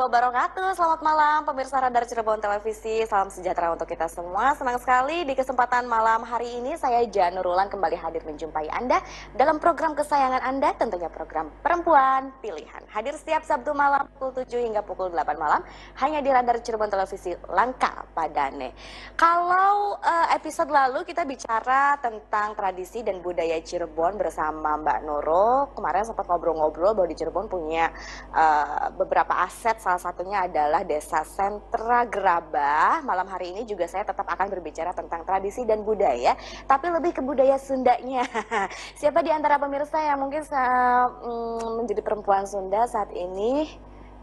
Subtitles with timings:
[0.00, 0.80] Wabarakatuh.
[0.80, 3.04] Selamat malam pemirsa Radar Cirebon Televisi.
[3.04, 4.56] Salam sejahtera untuk kita semua.
[4.56, 9.04] Senang sekali di kesempatan malam hari ini saya Janurulan kembali hadir menjumpai Anda
[9.36, 12.80] dalam program kesayangan Anda, tentunya program Perempuan Pilihan.
[12.88, 15.60] Hadir setiap Sabtu malam pukul 7 hingga pukul 8 malam
[16.00, 18.72] hanya di Radar Cirebon Televisi Langka Padane.
[19.20, 25.76] Kalau uh, episode lalu kita bicara tentang tradisi dan budaya Cirebon bersama Mbak Noro.
[25.76, 27.92] Kemarin sempat ngobrol-ngobrol bahwa di Cirebon punya
[28.32, 33.02] uh, beberapa aset salah satunya adalah Desa Sentra Gerabah.
[33.02, 36.38] Malam hari ini juga saya tetap akan berbicara tentang tradisi dan budaya,
[36.70, 38.22] tapi lebih ke budaya Sundanya.
[39.02, 43.66] Siapa di antara pemirsa yang mungkin mm, menjadi perempuan Sunda saat ini?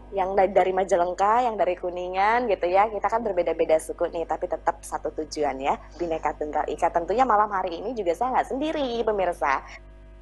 [0.08, 2.88] yang dari Majalengka, yang dari Kuningan gitu ya.
[2.88, 6.88] Kita kan berbeda-beda suku nih, tapi tetap satu tujuan ya, Bineka Tunggal Ika.
[6.88, 9.60] Tentunya malam hari ini juga saya nggak sendiri pemirsa.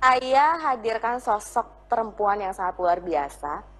[0.03, 3.76] Saya hadirkan sosok perempuan yang sangat luar biasa,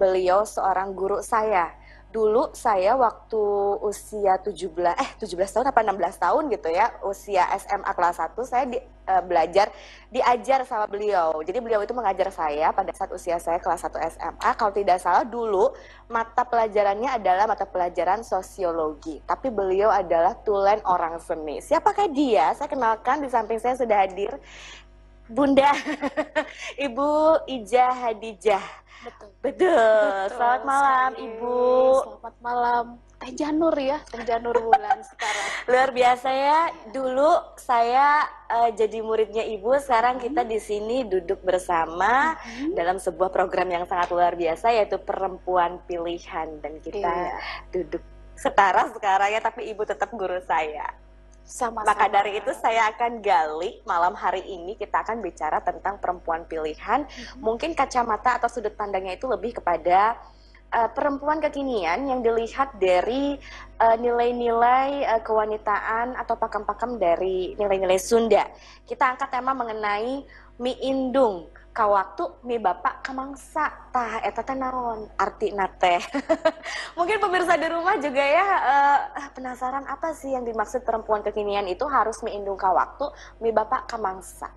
[0.00, 1.76] beliau seorang guru saya.
[2.10, 3.42] Dulu saya waktu
[3.86, 4.58] usia 17
[4.98, 9.22] eh 17 tahun apa 16 tahun gitu ya, usia SMA kelas 1 saya di, uh,
[9.22, 9.70] belajar
[10.10, 11.38] diajar sama beliau.
[11.46, 14.50] Jadi beliau itu mengajar saya pada saat usia saya kelas 1 SMA.
[14.58, 15.70] Kalau tidak salah dulu
[16.10, 19.22] mata pelajarannya adalah mata pelajaran sosiologi.
[19.22, 21.62] Tapi beliau adalah tulen orang seni.
[21.62, 22.50] Siapakah dia?
[22.58, 24.34] Saya kenalkan di samping saya sudah hadir
[25.30, 25.70] Bunda
[26.86, 27.10] Ibu
[27.46, 29.28] Ija Hadijah Betul.
[29.40, 29.72] Betul.
[29.72, 30.36] Betul.
[30.36, 31.24] Selamat malam sekali.
[31.24, 31.58] Ibu.
[32.04, 32.84] Selamat malam.
[33.20, 35.48] Teh Janur ya, Teh Janur bulan sekarang.
[35.68, 36.60] Luar biasa ya.
[36.92, 40.24] Dulu saya uh, jadi muridnya Ibu, sekarang hmm.
[40.28, 42.76] kita di sini duduk bersama hmm.
[42.76, 47.36] dalam sebuah program yang sangat luar biasa yaitu perempuan pilihan dan kita iya.
[47.72, 48.04] duduk
[48.36, 50.92] setara sekarang ya, tapi Ibu tetap guru saya.
[51.44, 51.90] Sama-sama.
[51.90, 57.04] Maka dari itu saya akan gali malam hari ini kita akan bicara tentang perempuan pilihan.
[57.04, 57.42] Hmm.
[57.42, 60.14] Mungkin kacamata atau sudut pandangnya itu lebih kepada
[60.74, 63.38] uh, perempuan kekinian yang dilihat dari
[63.80, 68.46] eh, nilai-nilai uh, uh, kewanitaan atau pakam-pakam dari nilai-nilai Sunda.
[68.86, 70.22] Kita angkat tema mengenai
[70.60, 75.06] mi indung kawaktu mi bapak kamangsa tah eta teh naon?
[75.14, 76.02] Arti nate.
[76.98, 78.98] Mungkin pemirsa di rumah juga ya uh,
[79.32, 81.86] penasaran apa sih yang dimaksud perempuan kekinian itu?
[81.86, 84.50] Harus mi indung kawaktu mi bapak kamangsa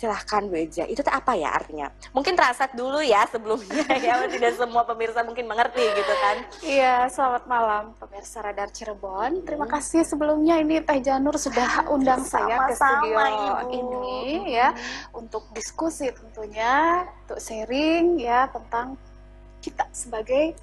[0.00, 0.88] silahkan Bu Eja.
[0.88, 1.92] Itu apa ya artinya?
[2.16, 6.36] Mungkin translate dulu ya sebelumnya ya, tidak semua pemirsa mungkin mengerti gitu kan.
[6.64, 9.44] Iya, selamat malam pemirsa Radar Cirebon.
[9.44, 9.74] Terima hmm.
[9.76, 13.68] kasih sebelumnya ini Teh Janur sudah undang Sama saya ke studio Ibu.
[13.68, 15.20] ini ya hmm.
[15.20, 18.96] untuk diskusi tentunya, untuk sharing ya tentang
[19.60, 20.56] kita sebagai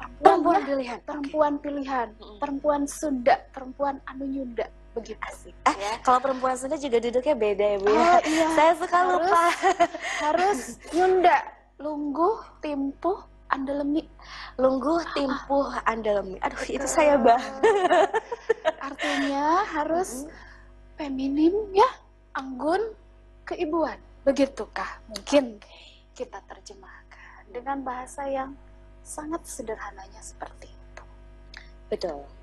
[0.00, 2.38] perempuan, perempuan ya, pilihan, perempuan pilihan, hmm.
[2.40, 5.92] perempuan Sunda, perempuan anu Yunda begitu asik eh, ya.
[6.04, 7.96] Kalau perempuan Sunda juga duduknya beda ya Bu ya.
[7.96, 8.46] Oh, iya.
[8.56, 9.44] Saya suka harus, lupa.
[10.20, 10.60] harus
[10.92, 11.38] nyunda,
[11.80, 14.04] lungguh, timpuh, andelemi.
[14.60, 16.36] Lungguh, timpuh, andelemi.
[16.44, 17.40] Aduh, itu saya bah.
[18.88, 20.28] Artinya harus
[21.00, 21.88] feminim ya,
[22.36, 22.92] anggun,
[23.48, 23.96] keibuan.
[24.22, 25.58] Begitukah mungkin
[26.12, 28.52] kita terjemahkan dengan bahasa yang
[29.02, 31.04] sangat sederhananya seperti itu.
[31.90, 32.41] Betul.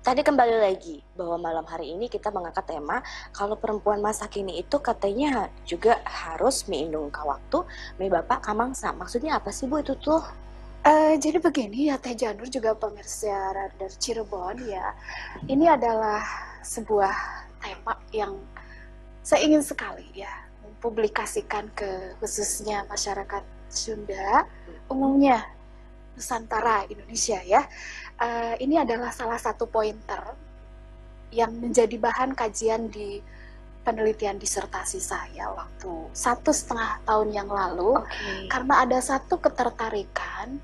[0.00, 3.04] Tadi kembali lagi bahwa malam hari ini kita mengangkat tema
[3.36, 6.64] kalau perempuan masa kini itu katanya juga harus
[7.12, 7.68] ka waktu,
[8.00, 8.96] mi bapak kamangsa.
[8.96, 10.24] Maksudnya apa sih Bu itu tuh?
[10.80, 14.96] Uh, jadi begini ya Teh Janur juga pemirsa Radar Cirebon ya.
[15.44, 16.24] Ini adalah
[16.64, 17.12] sebuah
[17.60, 18.40] tema yang
[19.20, 20.32] saya ingin sekali ya
[20.64, 24.48] mempublikasikan ke khususnya masyarakat Sunda
[24.88, 25.44] umumnya
[26.16, 27.68] Nusantara Indonesia ya
[28.20, 30.22] uh, ini adalah salah satu pointer
[31.32, 33.18] yang menjadi bahan kajian di
[33.80, 38.46] penelitian disertasi saya waktu satu setengah tahun yang lalu okay.
[38.52, 40.60] karena ada satu ketertarikan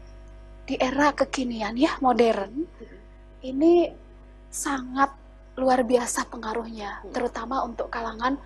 [0.68, 2.66] di era kekinian ya modern
[3.40, 3.88] ini
[4.52, 5.14] sangat
[5.56, 7.12] luar biasa pengaruhnya hmm.
[7.16, 8.36] terutama untuk kalangan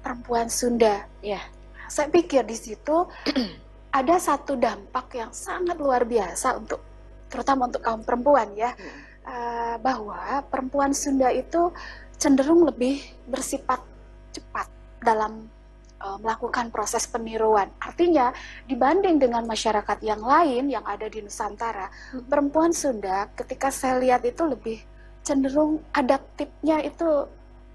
[0.00, 1.42] perempuan Sunda ya
[1.90, 3.04] saya pikir di situ
[3.98, 6.93] ada satu dampak yang sangat luar biasa untuk
[7.34, 8.94] terutama untuk kaum perempuan ya, hmm.
[9.26, 11.74] uh, bahwa perempuan Sunda itu
[12.14, 13.82] cenderung lebih bersifat
[14.30, 14.70] cepat
[15.02, 15.50] dalam
[15.98, 17.66] uh, melakukan proses peniruan.
[17.82, 18.30] Artinya
[18.70, 22.30] dibanding dengan masyarakat yang lain yang ada di Nusantara, hmm.
[22.30, 24.78] perempuan Sunda ketika saya lihat itu lebih
[25.26, 27.26] cenderung adaptifnya itu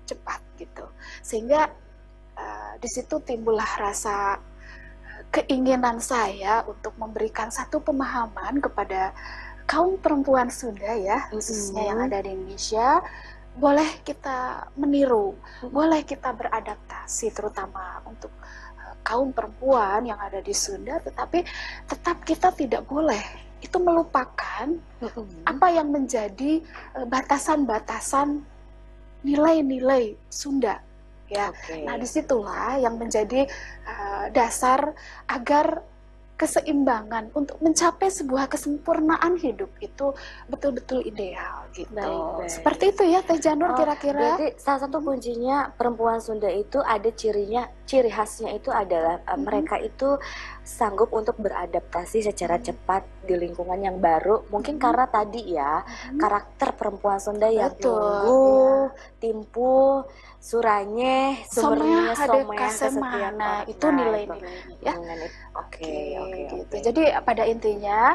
[0.07, 0.88] cepat gitu,
[1.19, 1.67] sehingga
[2.39, 4.39] uh, di situ timbullah rasa
[5.29, 9.13] keinginan saya untuk memberikan satu pemahaman kepada
[9.69, 13.06] kaum perempuan Sunda ya khususnya mm yang ada di Indonesia
[13.54, 18.33] boleh kita meniru, mm boleh kita beradaptasi terutama untuk
[18.81, 21.45] uh, kaum perempuan yang ada di Sunda, tetapi
[21.86, 23.21] tetap kita tidak boleh
[23.60, 24.71] itu melupakan
[25.44, 26.63] apa yang menjadi
[26.95, 28.39] eh, batasan-batasan
[29.27, 30.80] nilai-nilai Sunda
[31.27, 31.51] ya.
[31.51, 31.83] Oke.
[31.83, 33.45] Nah di situlah yang menjadi
[33.86, 34.95] uh, dasar
[35.27, 35.83] agar
[36.39, 40.15] keseimbangan untuk mencapai sebuah kesempurnaan hidup itu
[40.47, 41.91] betul-betul ideal gitu.
[41.91, 42.07] Baik,
[42.39, 42.47] baik.
[42.47, 44.39] Seperti itu ya Teh Oh, Janur kira-kira.
[44.39, 49.44] Berarti salah satu kuncinya perempuan Sunda itu ada cirinya, ciri khasnya itu adalah uh, Mhm.
[49.44, 50.15] mereka itu
[50.69, 54.45] sanggup untuk beradaptasi secara cepat di lingkungan yang baru.
[54.54, 54.83] Mungkin Mhm.
[54.86, 56.19] karena tadi ya Mhm.
[56.21, 60.06] karakter perempuan Sunda yang Betul, tunggu, timpu,
[60.39, 63.33] suranye, sumbernya kasemana kesepian.
[63.66, 64.94] itu Nah, nilai-nilainya ya.
[65.57, 65.89] Oke,
[66.38, 66.56] gitu.
[66.69, 66.77] oke.
[66.86, 68.13] Jadi pada intinya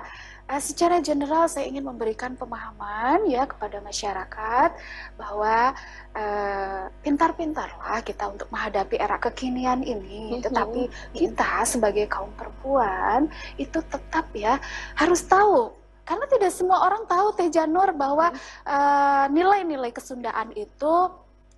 [0.51, 4.71] eh, secara general saya ingin memberikan pemahaman ya kepada masyarakat
[5.17, 5.73] bahwa
[6.13, 10.39] eh, pintar-pintarlah kita untuk menghadapi era kekinian ini.
[10.39, 10.43] Mhm.
[10.51, 10.83] Tetapi
[11.17, 14.61] kita sebagai kaum perempuan itu tetap ya
[14.99, 15.73] harus tahu
[16.05, 18.29] karena tidak semua orang tahu Teh Janur bahwa
[18.69, 20.95] eh, nilai-nilai kesundaan itu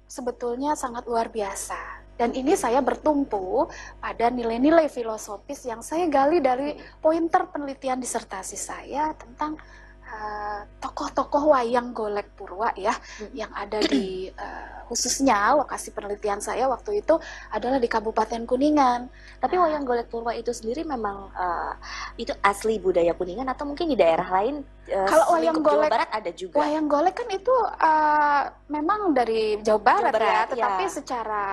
[0.07, 1.96] sebetulnya sangat luar biasa.
[2.17, 3.69] Dan ini saya bertumpu
[4.01, 9.61] pada nilai-nilai filosofis yang saya gali dari pointer penelitian disertasi saya tentang
[10.01, 12.97] eh, tokoh-tokoh wayang golek purwa ya
[13.37, 17.19] yang ada di eh, khususnya lokasi penelitian saya waktu itu
[17.51, 19.11] adalah di Kabupaten Kuningan.
[19.43, 21.75] Tapi wayang golek purwa itu sendiri memang uh,
[22.15, 24.63] itu asli budaya Kuningan atau mungkin di daerah lain
[24.95, 26.57] uh, Kalau wayang selingkup Jawa golek- Barat ada juga.
[26.63, 30.93] Wayang golek kan itu eh, memang dari Jawa Barat, Jawa Barat, ya, tetapi ya.
[31.03, 31.45] secara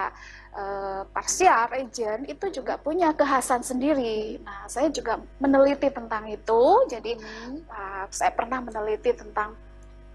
[0.54, 4.38] eh, parsial region itu juga punya kekhasan sendiri.
[4.46, 6.64] Nah, saya juga meneliti tentang itu.
[6.90, 7.62] Jadi Hmm.
[7.70, 9.58] uh, saya pernah meneliti tentang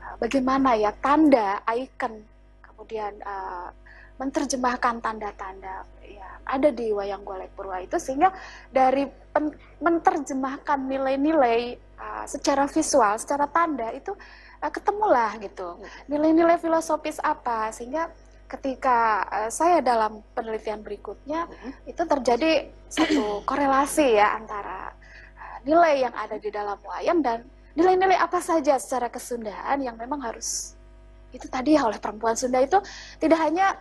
[0.02, 2.22] uh, bagaimana ya tanda, icon,
[2.62, 3.70] kemudian uh,
[4.18, 8.34] menerjemahkan tanda-tanda yang ada di wayang golek purwa itu sehingga
[8.72, 14.10] dari pen- menerjemahkan nilai-nilai uh, secara visual, secara tanda itu
[14.62, 15.78] uh, ketemulah gitu
[16.10, 18.10] nilai-nilai filosofis apa sehingga
[18.48, 21.70] ketika uh, saya dalam penelitian berikutnya Mhm.
[21.84, 22.52] itu terjadi
[22.88, 24.90] satu korelasi ya antara
[25.36, 27.44] uh, nilai yang ada di dalam wayang dan
[27.76, 30.74] nilai-nilai apa saja secara kesundaan yang memang harus
[31.30, 32.80] itu tadi ya oleh perempuan Sunda itu
[33.20, 33.76] tidak hanya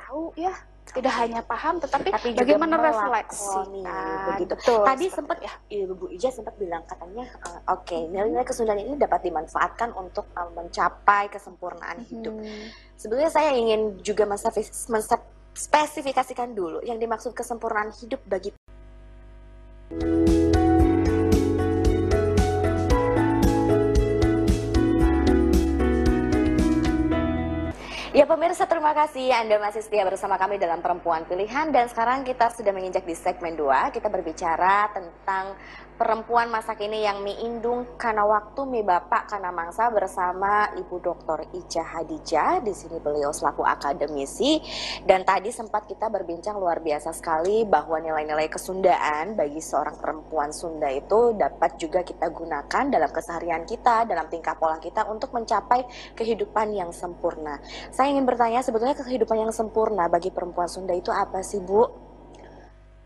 [0.00, 0.50] tahu ya
[0.90, 3.66] tidak hanya paham tetapi, Tapi bagaimana melakoni, refleksikan
[4.34, 4.52] begitu.
[4.58, 9.26] betul Tadi sempat ya Ibu Ija sempat bilang katanya uh, oke nilai-nilai kesundaan ini dapat
[9.26, 12.34] dimanfaatkan untuk uh, mencapai kesempurnaan hidup.
[12.34, 12.66] Mhm.
[12.98, 18.50] Sebenarnya saya ingin juga menspesif- menspesifikasikan dulu yang dimaksud kesempurnaan hidup bagi
[28.10, 29.30] Ya pemirsa terima kasih.
[29.30, 31.70] Anda masih setia bersama kami dalam Perempuan Pilihan.
[31.70, 35.54] Dan sekarang kita sudah menginjak di segmen 2 kita berbicara tentang
[36.00, 41.44] perempuan masa kini yang mie indung karena waktu mie bapak karena mangsa bersama Ibu Dr.
[41.52, 44.64] Ica Hadijah di sini beliau selaku akademisi
[45.04, 50.88] dan tadi sempat kita berbincang luar biasa sekali bahwa nilai-nilai kesundaan bagi seorang perempuan Sunda
[50.88, 55.84] itu dapat juga kita gunakan dalam keseharian kita dalam tingkah pola kita untuk mencapai
[56.16, 57.60] kehidupan yang sempurna.
[57.92, 61.84] Saya ingin bertanya sebetulnya kehidupan yang sempurna bagi perempuan Sunda itu apa sih Bu?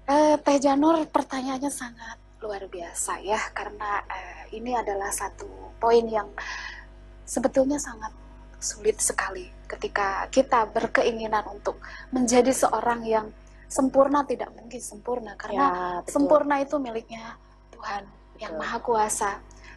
[0.06, 5.48] Eh, Teh Janur pertanyaannya sangat luar biasa ya karena eh, ini adalah satu
[5.80, 6.28] poin yang
[7.24, 8.12] sebetulnya sangat
[8.60, 11.80] sulit sekali ketika kita berkeinginan untuk
[12.12, 13.26] menjadi seorang yang
[13.64, 15.68] sempurna tidak mungkin sempurna karena Ya,
[16.04, 16.12] betul.
[16.12, 17.40] sempurna itu miliknya
[17.72, 18.04] Tuhan
[18.38, 18.60] yang Betul.
[18.60, 19.32] Maha Kuasa.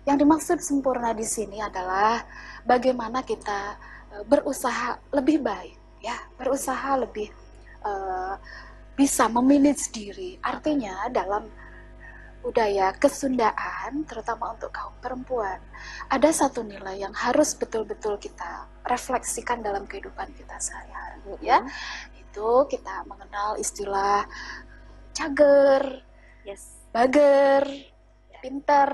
[0.08, 2.24] Yang dimaksud sempurna di sini adalah
[2.68, 3.76] bagaimana kita
[4.16, 7.32] eh, berusaha lebih baik ya, berusaha lebih
[7.88, 8.36] eh,
[8.96, 10.38] bisa memanage diri.
[10.42, 11.48] Artinya dalam
[12.48, 15.60] budaya kesundaan, terutama untuk kaum perempuan,
[16.08, 21.36] ada satu nilai yang harus betul-betul kita refleksikan dalam kehidupan kita sehari-hari.
[21.44, 21.60] Ya,
[22.16, 24.24] itu kita mengenal istilah
[25.12, 26.08] cager,
[26.48, 26.72] Yes.
[26.96, 27.68] bager,
[28.40, 28.90] pinter,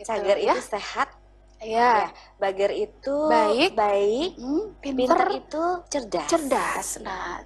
[0.00, 0.56] gitu Cager ya.
[0.56, 1.08] itu sehat,
[1.56, 3.72] Ya, bager itu Baik.
[3.72, 6.28] baik, Hmm, pinter pinter, itu cerdas.
[6.28, 6.88] cerdas.
[7.00, 7.40] Nah,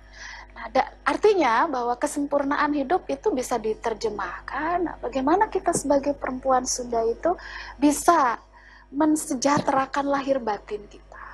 [0.60, 5.00] ada- artinya bahwa kesempurnaan hidup itu bisa diterjemahkan.
[5.00, 7.32] Bagaimana kita sebagai perempuan Sunda itu
[7.80, 8.36] bisa
[8.92, 11.26] mensejahterakan lahir batin kita,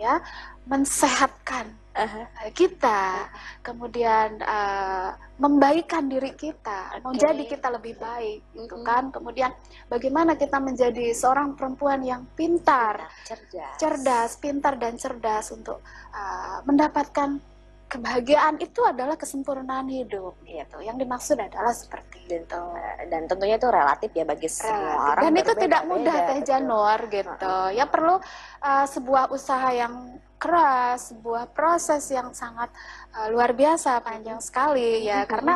[0.00, 0.18] ya,
[0.64, 3.28] mensehatkan eh, kita,
[3.60, 7.12] kemudian eh, membaikkan diri kita, Oke.
[7.12, 8.86] menjadi kita lebih baik, gitu Mm-mm.
[8.86, 9.04] kan?
[9.12, 9.52] Kemudian
[9.92, 13.76] bagaimana kita menjadi seorang perempuan yang pintar, cerdas.
[13.76, 15.84] cerdas, pintar dan cerdas untuk
[16.14, 17.42] uh, mendapatkan
[17.92, 20.80] kebahagiaan itu adalah kesempurnaan hidup gitu.
[20.80, 22.62] Yang dimaksud adalah seperti dan, itu.
[23.12, 25.10] dan tentunya itu relatif ya bagi semua Relatif.
[25.12, 26.40] orang Dan itu tidak mudah Teh.
[26.48, 27.52] Janur gitu.
[27.76, 28.16] Ya perlu
[28.64, 32.72] uh, sebuah usaha yang keras, sebuah proses yang sangat
[33.12, 35.22] uh, luar biasa, panjang sekali ya.
[35.22, 35.28] Mhm.
[35.28, 35.54] Karena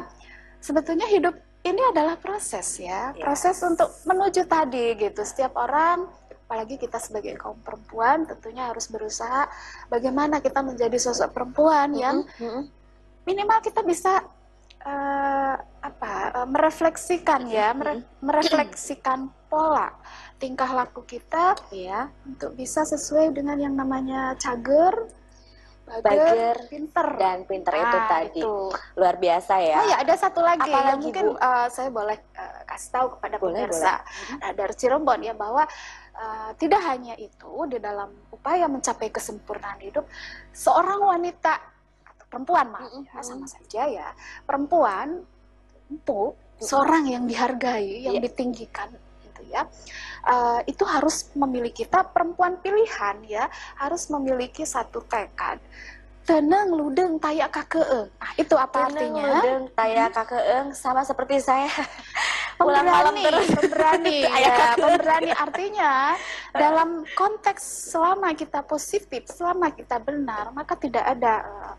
[0.60, 1.34] sebetulnya hidup
[1.66, 3.24] ini adalah proses ya, Yes.
[3.24, 5.24] proses untuk menuju tadi gitu.
[5.24, 6.06] Setiap orang
[6.46, 9.50] apalagi kita sebagai kaum perempuan tentunya harus berusaha
[9.86, 12.22] bagaimana kita menjadi sosok perempuan yang
[13.22, 14.22] minimal kita bisa
[14.78, 19.90] eh, apa eh, merefleksikan ya mere- merefleksikan pola
[20.36, 24.92] tingkah laku kita Iya, untuk bisa sesuai dengan yang namanya cager,
[25.86, 27.08] bager, pinter.
[27.16, 28.26] dan pinter itu Nah, tadi.
[28.36, 28.54] itu.
[28.94, 29.76] luar biasa ya.
[29.78, 30.66] Oh ya ada satu lagi.
[30.66, 31.38] Apa yang mungkin Bu?
[31.38, 33.94] eh, saya boleh eh, kasih tahu kepada Boleh, pemirsa
[34.36, 35.64] eh, dari Cirebon ya bahwa
[36.16, 40.08] eh, tidak hanya itu di dalam upaya mencapai kesempurnaan hidup
[40.50, 41.60] seorang wanita
[42.04, 43.22] atau perempuan maaf ya, Mm-mm.
[43.22, 44.08] sama saja ya
[44.42, 45.22] perempuan
[45.86, 48.24] itu seorang yang dihargai yang Iya.
[48.26, 48.88] ditinggikan
[49.22, 49.68] gitu ya
[50.26, 53.44] eh, itu harus memiliki kita perempuan pilihan ya
[53.76, 55.60] harus memiliki satu tekad
[56.26, 61.70] tenang ludeng tayak kakeeng nah itu apa Tenang, artinya ludeng, taya kakeeng sama seperti saya.
[62.58, 63.52] Pulang malam terus.
[63.52, 66.16] pemberani, ya, pemberani artinya
[66.50, 71.74] dalam konteks selama kita positif, selama kita benar, maka tidak ada eh,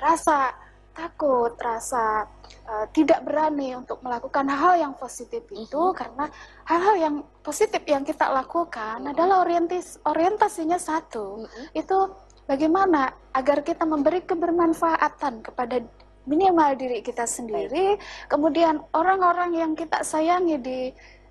[0.00, 0.56] rasa
[0.90, 2.24] takut, rasa
[2.64, 5.94] eh, tidak berani untuk melakukan hal yang positif itu Mhm.
[5.94, 6.24] karena
[6.64, 7.14] hal-hal yang
[7.44, 9.12] positif yang kita lakukan Mhm.
[9.12, 11.66] adalah orientis orientasinya satu, Mm-mm.
[11.76, 11.98] itu
[12.46, 15.82] bagaimana agar kita memberi kebermanfaatan kepada
[16.26, 20.80] minimal diri kita sendiri, kemudian orang-orang yang kita sayangi di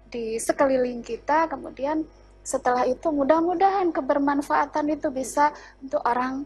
[0.06, 2.06] di sekeliling kita, kemudian
[2.46, 5.50] setelah itu mudah-mudahan kebermanfaatan itu bisa
[5.82, 6.46] untuk orang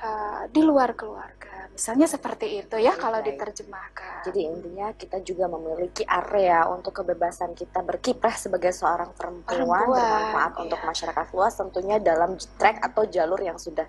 [0.00, 3.28] uh, di luar keluarga, misalnya seperti itu ya Baik, kalau baik.
[3.36, 4.18] diterjemahkan.
[4.28, 10.52] Jadi intinya kita juga memiliki area untuk kebebasan kita berkiprah sebagai seorang perempuan, Perempuan, bermanfaat
[10.56, 10.62] iya.
[10.66, 13.86] untuk masyarakat luas tentunya dalam track atau jalur yang sudah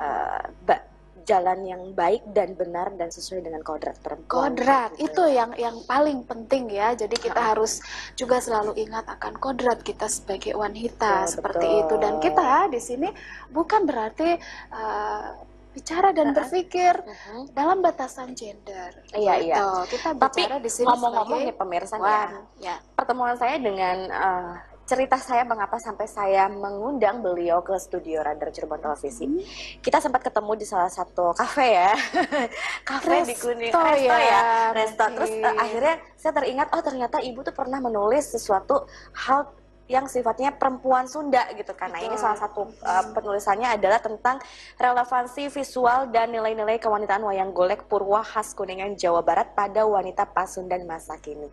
[0.00, 4.52] eh, ba- jalan yang baik dan benar dan sesuai dengan kodrat perempuan.
[4.52, 5.42] Kodrat gitu itu ya.
[5.42, 6.92] yang yang paling penting ya.
[6.92, 7.50] Jadi kita Ha-ha.
[7.56, 7.80] harus
[8.12, 11.80] juga selalu ingat akan kodrat kita sebagai wanita Betul, seperti betul.
[11.80, 11.94] itu.
[11.96, 13.08] Dan kita di sini
[13.48, 14.36] bukan berarti
[14.70, 15.28] uh,
[15.72, 16.36] bicara dan Ha-ha.
[16.38, 17.52] berpikir Mhm.
[17.52, 18.96] dalam batasan gender.
[19.12, 19.56] Iya, iya.
[19.56, 19.96] Gitu.
[19.96, 22.24] Kita Tapi bicara di sini ngomong-ngomong sebagai nih pemirsa ya.
[22.58, 22.76] Ya.
[22.92, 24.52] pertemuan saya dengan eh,
[24.86, 29.26] cerita saya mengapa sampai saya mengundang beliau ke studio Radar Cirebon Televisi.
[29.26, 29.42] Hmm.
[29.82, 31.92] Kita sempat ketemu di salah satu kafe ya,
[32.88, 35.04] kafe di Kuning, Resto resto ya, ya, resto.
[35.10, 35.58] Terus eh, mungkin.
[35.58, 38.86] akhirnya saya teringat, oh ternyata ibu tuh pernah menulis sesuatu
[39.26, 39.50] hal
[39.86, 41.94] yang sifatnya perempuan Sunda gitu kan.
[41.94, 44.42] Nah ini salah satu uh, penulisannya adalah tentang
[44.78, 50.90] relevansi visual dan nilai-nilai kewanitaan wayang golek Purwa khas Kuningan Jawa Barat pada wanita Pasundan
[50.90, 51.46] masa kini.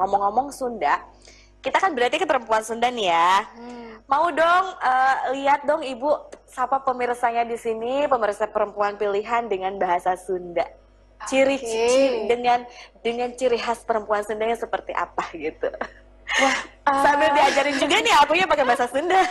[0.00, 1.04] Ngomong-ngomong Sunda,
[1.64, 3.32] kita kan berarti ke perempuan Sunda nih ya.
[3.56, 3.96] Hmm.
[4.04, 6.08] Mau dong eh, lihat dong Ibu
[6.44, 10.68] sapa pemirsanya di sini, pemirsa perempuan pilihan dengan bahasa Sunda.
[11.24, 11.64] Ciri Oke.
[11.64, 12.68] ciri dengan
[13.00, 15.72] dengan ciri khas perempuan Sunda yang seperti apa gitu.
[16.36, 16.56] Wah,
[17.04, 19.24] Sambil ah, diajarin juga nih akunya pakai bahasa Sunda.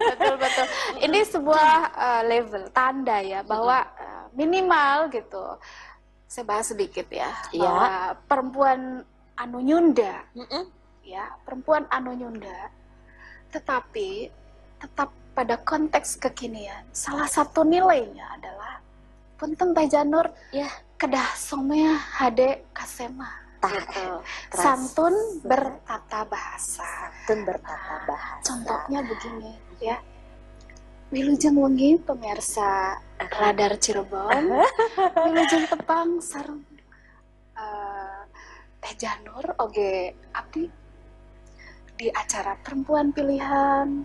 [0.00, 0.66] betul betul.
[1.04, 5.60] Ini sebuah uh, level tanda ya bahwa uh, minimal gitu.
[6.24, 7.60] Saya bahas sedikit ya Iya.
[7.60, 7.88] bahwa
[8.24, 8.80] perempuan
[9.36, 10.64] anu nyunda Mm-mm.
[11.04, 12.72] Ya perempuan anu nyunda
[13.48, 14.28] tetapi
[14.80, 18.80] tetap pada konteks kekinian salah satu nilainya adalah
[19.36, 20.70] punten Teh Janur Ya.
[20.96, 23.28] kedah somea hade kasema
[23.60, 23.90] keras.
[24.52, 28.42] santun bertata bahasa Santun bertata bahasa.
[28.44, 29.98] contohnya begini ya
[31.08, 32.98] Wilujeng wengi pemirsa
[33.38, 34.50] Radar Cirebon
[35.24, 36.60] Wilujeng tepang sareng
[37.54, 38.20] eh,
[38.78, 40.66] Teh Janur oge abdi
[41.94, 44.02] di acara perempuan pilihan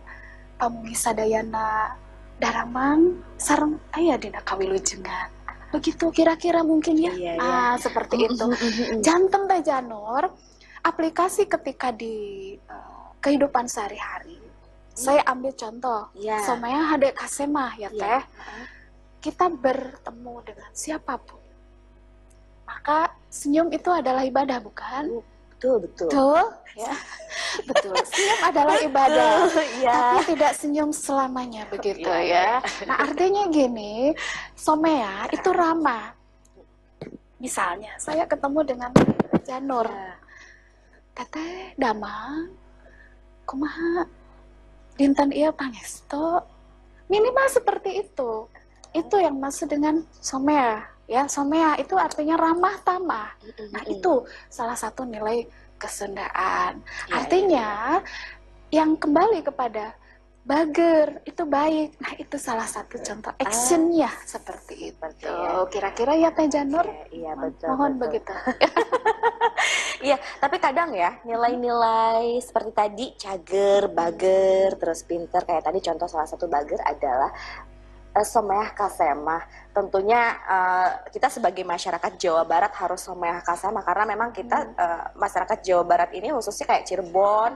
[0.59, 1.95] Pamugi Sadayana
[2.39, 5.27] Daramang sareng aya dina kawilujengan.
[5.75, 7.11] Begitu kira-kira mungkin ya?
[7.11, 7.51] Iya, iya.
[7.75, 8.47] ah seperti itu.
[9.05, 10.31] janten Teh Janur
[10.79, 14.39] aplikasi ketika di eh, kehidupan sehari-hari.
[14.95, 16.11] Saya ambil contoh.
[16.15, 16.43] Ya.
[16.43, 17.99] somaya hade kasemah ya Ya.
[17.99, 18.21] teh.
[19.19, 21.43] Kita bertemu dengan siapa pun.
[22.63, 25.19] Maka senyum itu adalah ibadah bukan
[25.59, 26.07] Betul, betul.
[26.07, 26.43] betul
[26.79, 26.93] ya
[27.67, 29.51] betul senyum adalah ibadah
[29.83, 29.91] ya.
[29.91, 32.87] tapi tidak senyum selamanya begitu Iya, ya.
[32.87, 34.15] Nah artinya gini,
[34.55, 36.15] somea itu ramah.
[37.43, 38.91] Misalnya saya ketemu dengan
[39.43, 40.15] Janur, Ya.
[41.15, 42.55] teteh damang,
[43.43, 44.07] kumaha,
[44.95, 46.43] dinten iya pangesto,
[47.07, 48.47] minimal seperti itu.
[48.91, 53.33] Itu yang maksud dengan somea, Ya, somea itu artinya ramah tamah.
[53.73, 55.49] Nah, itu salah satu nilai
[55.81, 56.85] kesundaan.
[57.09, 57.67] Ya, Artinya
[58.69, 59.97] yang kembali kepada
[60.45, 61.97] bager itu baik.
[61.97, 64.97] Nah, itu salah satu contoh actionnya seperti itu.
[65.01, 65.65] Seperti ya.
[65.73, 66.85] Kira-kira ya Teh Janur?
[67.09, 67.73] Iya, betul.
[67.73, 68.01] Mohon betul.
[68.05, 68.33] begitu.
[69.99, 76.23] Iya, tapi kadang ya nilai-nilai seperti tadi cager, bager, terus pinter kayak tadi contoh salah
[76.23, 77.35] satu bager adalah
[78.19, 79.47] eh, someah kasemah.
[79.71, 85.63] Tentunya eh, kita sebagai masyarakat Jawa Barat harus someah kasemah karena memang kita eh, masyarakat
[85.63, 87.55] Jawa Barat ini khususnya kayak Cirebon,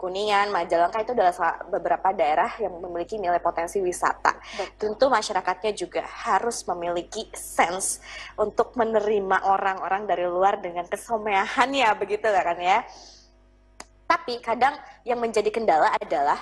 [0.00, 4.40] Kuningan, Majalengka itu adalah beberapa daerah yang memiliki nilai potensi wisata.
[4.80, 8.00] Tentu masyarakatnya juga harus memiliki sense
[8.40, 12.80] untuk menerima orang-orang dari luar dengan kesomeahannya begitu kan ya.
[14.08, 14.72] Tapi kadang
[15.04, 16.40] yang menjadi kendala adalah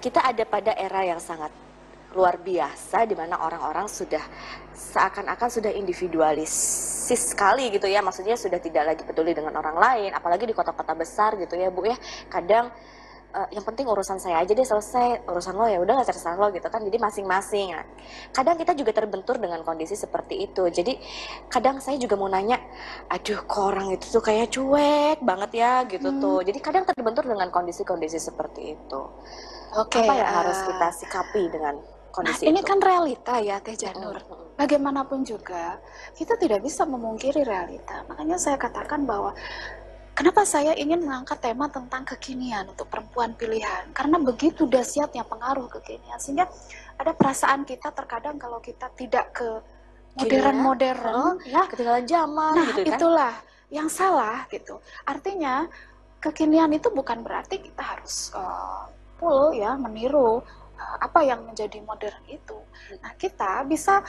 [0.00, 1.50] kita ada pada era yang sangat
[2.10, 4.22] luar biasa di mana orang-orang sudah
[4.74, 8.02] seakan-akan sudah individualisis sekali gitu ya.
[8.02, 11.86] Maksudnya sudah tidak lagi peduli dengan orang lain apalagi di kota-kota besar gitu ya Bu
[11.86, 11.94] ya.
[12.26, 12.74] Kadang
[13.30, 16.50] eh, yang penting urusan saya aja deh selesai urusan lo ya udah nggak terserah lo
[16.50, 16.82] gitu kan.
[16.82, 17.78] Jadi masing-masing.
[17.78, 17.86] Nah,
[18.34, 20.66] kadang kita juga terbentur dengan kondisi seperti itu.
[20.66, 20.98] Jadi
[21.46, 22.58] kadang saya juga mau nanya
[23.06, 26.18] aduh kok orang itu tuh kayak cuek banget ya gitu Hmm.
[26.18, 26.38] tuh.
[26.42, 29.02] Jadi kadang terbentur dengan kondisi-kondisi seperti itu.
[29.70, 30.02] Oke.
[30.02, 31.78] apa yang harus eh, kita sikapi dengan
[32.10, 34.18] Nah, kondisi ini itu kan realita ya Teh Janur.
[34.18, 35.78] Mm, Bagaimanapun juga,
[36.18, 38.02] kita tidak bisa memungkiri realita.
[38.10, 39.32] Makanya saya katakan bahwa
[40.12, 43.88] kenapa saya ingin mengangkat tema tentang kekinian untuk perempuan pilihan.
[43.94, 46.18] Karena begitu dahsyatnya pengaruh kekinian.
[46.18, 46.50] Sehingga
[46.98, 49.48] ada perasaan kita terkadang kalau kita tidak ke
[50.18, 53.34] modern-modern, ya, ketinggalan zaman Nah, gitu kan itulah
[53.70, 54.82] yang salah gitu.
[55.06, 55.70] Artinya
[56.20, 58.82] kekinian itu bukan berarti kita harus eh,
[59.16, 60.44] full ya meniru
[61.00, 62.58] apa yang menjadi modern itu.
[63.00, 64.02] Nah, kita bisa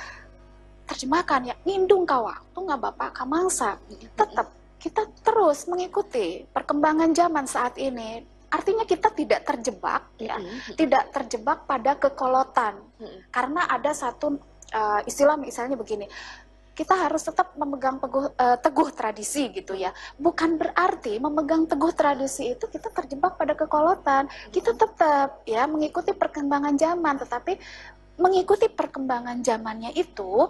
[0.88, 3.80] terjemahkan ya ngindung ka waktu nggak bapak kamangsa.
[4.16, 8.26] Tetap kita terus mengikuti perkembangan zaman saat ini.
[8.52, 12.84] Artinya kita tidak terjebak ya, Mm, tidak terjebak pada kekolotan
[13.32, 14.36] karena ada satu
[14.76, 16.08] uh, istilah misalnya begini
[16.82, 19.94] kita harus tetap memegang teguh, uh, teguh tradisi gitu ya.
[20.18, 24.26] Bukan berarti memegang teguh tradisi itu kita terjebak pada kekolotan.
[24.50, 27.54] Kita tetap ya mengikuti perkembangan zaman tetapi
[28.18, 30.46] mengikuti perkembangan zamannya itu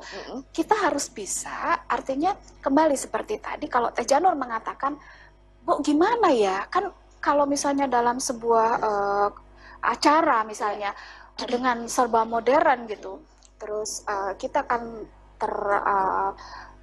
[0.51, 4.99] kita harus bisa artinya kembali seperti tadi kalau Teh Janur mengatakan
[5.61, 6.65] Bu gimana ya?
[6.67, 6.89] Kan
[7.21, 9.29] kalau misalnya dalam sebuah eh,
[9.85, 10.91] acara misalnya
[11.37, 13.21] eh, dengan serba modern gitu
[13.61, 15.05] terus eh, kita kan
[15.41, 16.31] ter eh,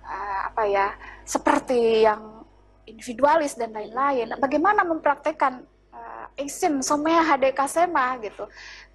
[0.02, 0.86] eh, apa ya
[1.22, 2.42] seperti yang
[2.88, 4.34] individualis dan lain-lain.
[4.40, 5.62] Bagaimana mempraktekkan
[5.94, 8.48] eh, Action, somea HDK Sema gitu.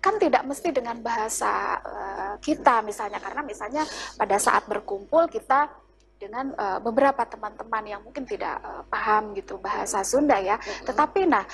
[0.04, 3.23] Kan tidak mesti dengan bahasa eh, kita misalnya.
[3.23, 3.84] Karena misalnya
[4.19, 5.69] pada saat berkumpul kita
[6.17, 10.60] dengan eh, beberapa teman-teman yang mungkin tidak eh, paham gitu bahasa Sunda ya.
[10.84, 11.45] Tetapi nah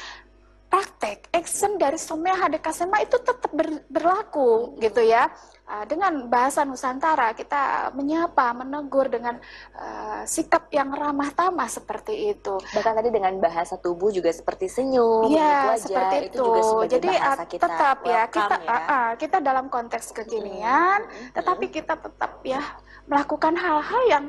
[0.70, 5.34] praktek action dari Somea HDK Sema itu tetap ber- berlaku gitu ya
[5.70, 9.38] Uh, dengan bahasa Nusantara kita menyapa menegur dengan
[9.78, 15.30] uh, sikap yang ramah tamah seperti itu bahkan tadi dengan bahasa tubuh juga seperti senyum
[15.30, 16.42] menyentuh wajah, seperti itu.
[16.42, 18.66] juga sebagai Jadi bahasa uh, kita tetap ya kita ya.
[18.66, 22.62] uh, uh, kita dalam konteks kekinian, Mm, mm, tetapi kita tetap ya
[23.06, 24.26] melakukan hal-hal yang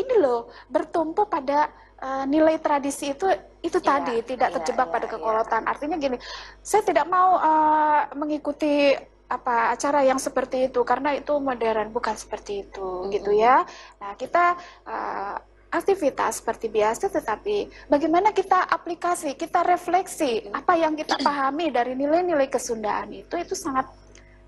[0.00, 1.68] ini loh bertumpu pada
[2.00, 3.28] uh, nilai tradisi itu
[3.60, 5.12] itu Iya, tadi tidak iya, terjebak iya, pada iya.
[5.12, 5.62] kekolotan.
[5.68, 6.16] Artinya gini,
[6.64, 8.96] saya tidak mau uh, mengikuti
[9.30, 13.56] apa acara yang seperti itu karena itu modern bukan seperti itu Mm, gitu mm, ya.
[14.02, 14.58] Nah kita
[14.90, 15.36] uh,
[15.70, 22.50] aktivitas seperti biasa tetapi bagaimana kita aplikasi, kita refleksi apa yang kita pahami dari nilai-nilai
[22.50, 23.86] kesundaan itu itu sangat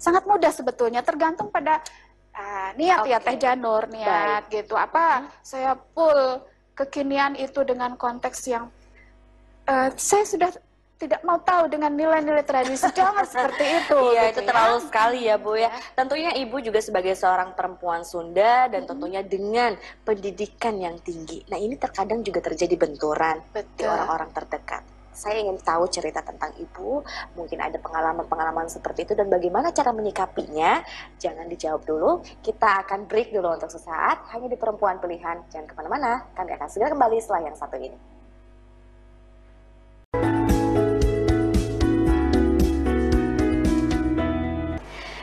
[0.03, 1.79] sangat mudah sebetulnya tergantung pada
[2.35, 3.27] ah, niat ya Oke.
[3.31, 4.75] Teh Janur niat gitu.
[4.75, 6.43] Apa saya full
[6.75, 8.67] kekinian itu dengan konteks yang
[9.71, 10.51] eh, saya sudah
[11.03, 13.99] tidak mau tahu dengan nilai-nilai tradisi jangan seperti itu.
[14.15, 14.49] Iya, gitu itu ya.
[14.55, 15.71] terlalu sekali ya, Bu ya.
[15.99, 19.75] Tentunya Ibu juga sebagai seorang perempuan Sunda dan tentunya dengan
[20.07, 21.43] pendidikan yang tinggi.
[21.51, 23.91] Nah, ini terkadang juga terjadi benturan di Betul.
[23.91, 24.83] orang-orang terdekat.
[25.13, 27.05] Saya ingin tahu cerita tentang Ibu,
[27.37, 30.81] mungkin ada pengalaman-pengalaman seperti itu dan bagaimana cara menyikapinya.
[31.21, 35.45] Jangan dijawab dulu, kita akan break dulu untuk sesaat, hanya di Perempuan Pilihan.
[35.53, 38.12] Jangan ke mana-mana, kami akan segera kembali setelah yang satu ini.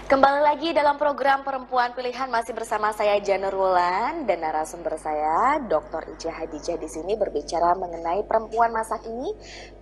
[0.10, 6.18] Kembali lagi dalam program Perempuan Pilihan masih bersama saya Janur Wulan dan narasumber saya Dr.
[6.18, 9.30] Ija Hadijah di sini berbicara mengenai perempuan masa kini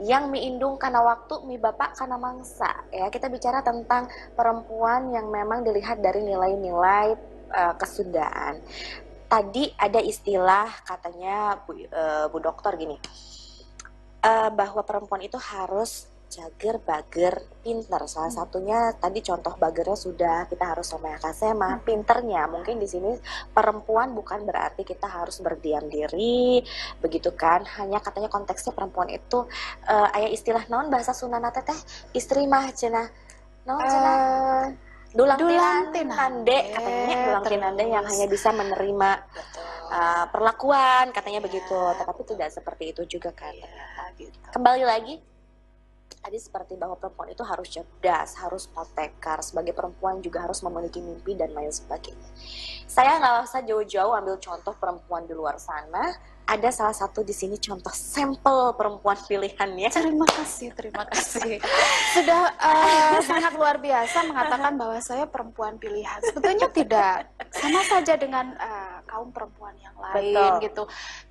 [0.03, 2.75] yang miindung karena waktu, mi bapak karena mangsa.
[2.91, 7.15] Ya, kita bicara tentang perempuan yang memang dilihat dari nilai-nilai
[7.47, 8.59] eh, kesundaan.
[9.31, 12.99] tadi ada istilah katanya Bu, uh, Bu Dokter gini,
[14.27, 18.01] uh, bahwa perempuan itu harus jager, bager, pinter.
[18.07, 18.39] Salah hmm.
[18.39, 21.79] satunya tadi contoh bagernya sudah kita harus sama kasema.
[21.79, 21.83] Hmm.
[21.83, 23.15] Pinternya mungkin di sini
[23.51, 26.61] perempuan bukan berarti kita harus berdiam diri,
[26.99, 27.63] begitu kan?
[27.79, 29.47] Hanya katanya konteksnya perempuan itu
[29.87, 31.77] uh, ayah istilah non bahasa Sunana teteh
[32.13, 33.07] istri mah cina
[33.67, 34.65] non cina uh,
[35.11, 39.09] dulang, dulang tinande katanya dulang tinande yang hanya bisa menerima
[39.91, 41.45] uh, perlakuan katanya ya.
[41.47, 43.55] begitu, tetapi tidak seperti itu juga kan.
[43.55, 44.37] Ya, gitu.
[44.51, 45.15] Kembali lagi
[46.27, 51.39] tadi seperti bahwa perempuan itu harus cerdas, harus potekar, sebagai perempuan juga harus memiliki mimpi
[51.39, 52.27] dan lain sebagainya.
[52.83, 56.11] Saya nggak usah jauh-jauh ambil contoh perempuan di luar sana,
[56.47, 59.91] ada salah satu di sini contoh sampel perempuan pilihannya.
[59.91, 61.59] Terima kasih, terima kasih.
[62.15, 66.23] Sudah uh, sangat luar biasa mengatakan bahwa saya perempuan pilihan.
[66.23, 70.53] Sebetulnya tidak sama saja dengan uh, kaum perempuan yang lain Betul.
[70.63, 70.83] gitu.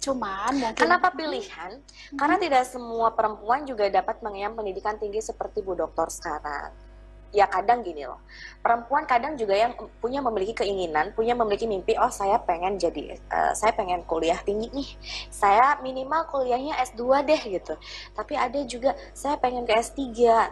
[0.04, 1.80] Cuman mungkin kenapa pilihan?
[1.80, 2.16] Hmm.
[2.20, 6.85] Karena tidak semua perempuan juga dapat mengenyam pendidikan tinggi seperti Bu Dokter sekarang
[7.32, 8.22] ya kadang gini loh.
[8.60, 13.52] Perempuan kadang juga yang punya memiliki keinginan punya memiliki mimpi oh saya pengen jadi uh,
[13.54, 14.88] saya pengen kuliah tinggi nih.
[15.30, 17.74] Saya minimal kuliahnya S2 deh gitu.
[18.12, 20.02] Tapi ada juga saya pengen ke S3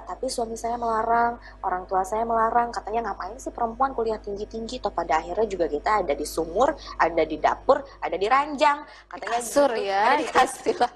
[0.07, 2.71] tapi suami saya melarang orang tua saya melarang.
[2.71, 4.81] Katanya ngapain sih perempuan kuliah tinggi-tinggi?
[4.81, 8.87] Toh pada akhirnya juga kita ada di sumur ada di dapur ada di ranjang.
[9.11, 9.91] Katanya kasur gitu.
[9.91, 10.91] ya ada di istilah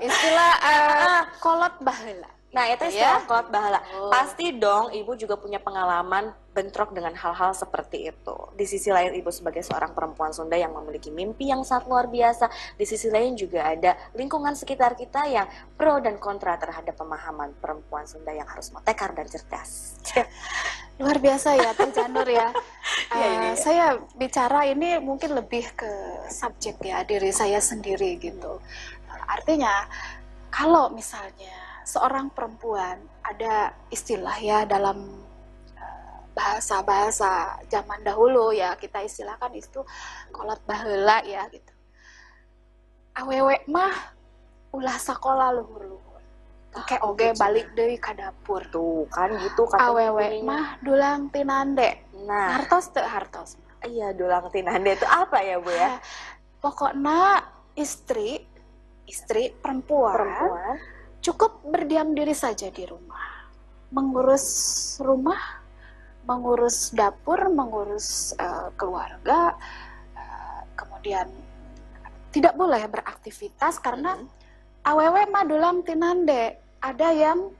[0.00, 3.42] istilah uh, kolot bahula Nah, itu istilah ya?
[3.46, 3.78] bahala.
[3.94, 4.10] Oh.
[4.10, 8.36] Pasti dong ibu juga punya pengalaman bentrok dengan hal-hal seperti itu.
[8.58, 12.50] Di sisi lain ibu sebagai seorang perempuan Sunda yang memiliki mimpi yang sangat luar biasa.
[12.74, 15.46] Di sisi lain juga ada lingkungan sekitar kita yang
[15.78, 19.94] pro dan kontra terhadap pemahaman perempuan Sunda yang harus motekar dan cerdas.
[21.00, 22.52] luar biasa ya Teh Janur ya.
[22.52, 23.52] uh, ya, ya.
[23.56, 23.84] Saya
[24.18, 25.88] bicara ini mungkin lebih ke
[26.28, 28.58] subjek ya diri saya sendiri gitu.
[29.24, 29.86] Artinya
[30.52, 35.10] kalau misalnya seorang perempuan ada istilah ya dalam
[35.74, 39.82] eh, bahasa-bahasa zaman dahulu ya kita istilahkan itu
[40.30, 41.74] kolot bahela ya gitu.
[43.18, 44.14] Awewe mah
[44.70, 46.22] ulah sekolah luhur-luhur.
[46.78, 48.62] Oke ah, oke balik deh ke dapur.
[48.70, 52.06] Tuh kan gitu kata Awewe mah dulang tinande.
[52.22, 53.58] Nah, hartos tuh hartos.
[53.82, 55.98] Iya dulang tinande itu apa ya Bu ya?
[56.62, 57.42] Pokoknya
[57.74, 58.46] istri
[59.10, 60.76] istri perempuan, perempuan
[61.20, 63.48] cukup berdiam diri saja di rumah,
[63.92, 64.46] mengurus
[65.00, 65.60] rumah,
[66.24, 69.56] mengurus dapur, mengurus uh, keluarga,
[70.16, 71.28] uh, kemudian
[72.32, 74.88] tidak boleh beraktivitas karena mm-hmm.
[74.88, 77.52] awewe madulam tinande ada yang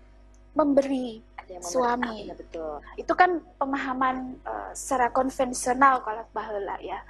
[0.57, 1.21] memberi
[1.51, 2.31] yang suami.
[2.31, 2.79] Ah, betul.
[2.95, 7.03] Itu kan pemahaman uh, secara konvensional kalau bahula ya.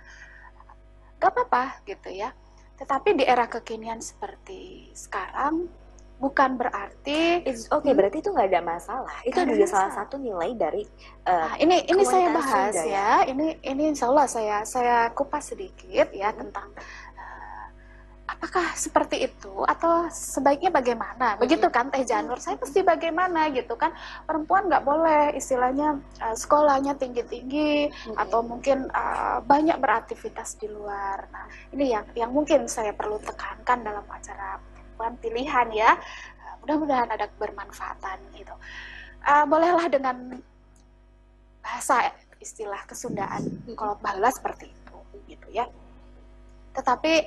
[1.20, 2.32] Gak apa-apa gitu ya.
[2.80, 5.68] Tetapi di era kekinian seperti sekarang
[6.20, 7.40] bukan berarti
[7.72, 7.96] oke okay, hmm.
[7.96, 10.85] berarti itu nggak ada masalah itu juga salah satu nilai dari
[11.24, 12.85] uh, nah, ini ini saya bahas ya.
[12.85, 16.38] ya ini ini insya Allah saya saya kupas sedikit ya hmm.
[16.44, 16.68] tentang
[17.16, 17.64] uh,
[18.28, 21.40] apakah seperti itu atau sebaiknya bagaimana hmm.
[21.40, 23.96] begitu kan Teh Janur saya pasti bagaimana gitu kan
[24.28, 28.20] perempuan nggak boleh istilahnya uh, sekolahnya tinggi tinggi hmm.
[28.20, 33.80] atau mungkin uh, banyak beraktivitas di luar nah ini yang yang mungkin saya perlu tekankan
[33.80, 34.61] dalam acara
[35.00, 35.96] perempuan pilihan ya.
[36.60, 38.52] Mudah-mudahan ada bermanfaatan gitu.
[39.24, 40.36] Uh, bolehlah dengan
[41.64, 45.64] bahasa istilah kesundaan kalau bahula seperti itu gitu ya.
[46.76, 47.24] Tetapi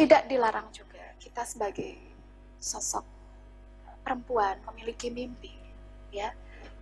[0.00, 2.00] tidak dilarang juga kita sebagai
[2.56, 3.04] sosok
[4.00, 5.52] perempuan memiliki mimpi
[6.08, 6.32] ya.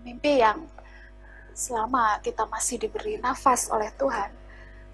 [0.07, 0.71] Mimpi yang
[1.51, 4.31] selama kita masih diberi nafas oleh Tuhan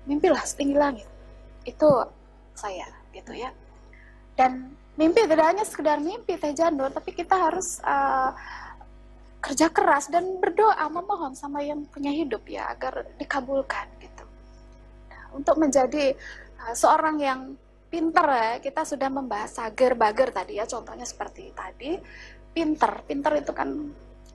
[0.08, 1.08] mimpilah setinggi langit.
[1.68, 2.08] Itu
[2.56, 3.52] saya gitu ya.
[4.40, 8.36] Dan mimpi tidak hanya sekedar mimpi Teh Janur, tapi kita harus uh,
[9.42, 14.24] kerja keras dan berdoa memohon sama yang punya hidup ya agar dikabulkan gitu.
[15.32, 16.12] Untuk menjadi
[16.62, 17.40] uh, seorang yang
[17.92, 21.96] pinter ya, kita sudah membahas sager bager tadi ya, contohnya seperti tadi,
[22.52, 23.68] pinter, pinter itu kan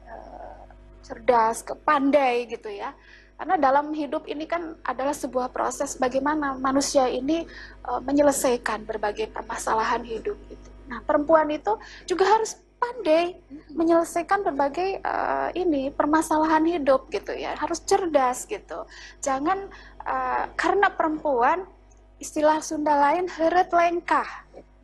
[0.06, 0.62] uh,
[1.06, 2.94] cerdas, pandai gitu ya.
[3.38, 7.46] Karena dalam hidup ini kan adalah sebuah proses bagaimana manusia ini
[7.86, 10.36] uh, menyelesaikan berbagai permasalahan hidup.
[10.50, 10.68] Gitu.
[10.90, 11.78] Nah, perempuan itu
[12.10, 13.38] juga harus pandai
[13.74, 17.54] menyelesaikan berbagai uh, ini permasalahan hidup gitu ya.
[17.54, 18.90] Harus cerdas gitu.
[19.22, 19.70] Jangan
[20.02, 21.70] uh, karena perempuan
[22.18, 24.26] istilah Sunda lain heret lengkah.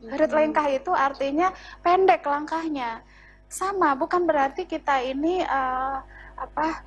[0.05, 1.49] Heret lengkah itu artinya
[1.81, 3.01] pendek langkahnya.
[3.49, 6.01] Sama, bukan berarti kita ini uh,
[6.33, 6.81] apa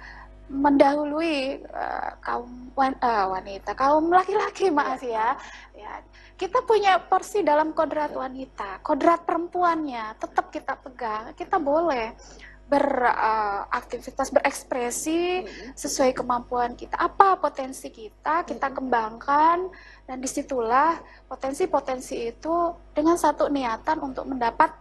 [0.47, 5.35] mendahului uh, kaum wan, uh, wanita, kaum laki-laki maaf ya.
[5.75, 5.93] ya.
[6.39, 11.35] Kita punya porsi dalam kodrat wanita, kodrat perempuannya tetap kita pegang.
[11.35, 12.15] Kita boleh
[12.67, 16.99] beraktivitas, uh, berekspresi sesuai kemampuan kita.
[16.99, 19.71] Apa potensi kita, kita kembangkan
[20.07, 24.75] dan di situlah potensi-potensi itu dengan satu niatan untuk mendapat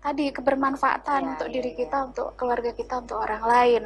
[0.00, 1.78] tadi kebermanfaatan ya, untuk ya, diri ya.
[1.84, 3.84] kita, untuk keluarga kita, untuk orang lain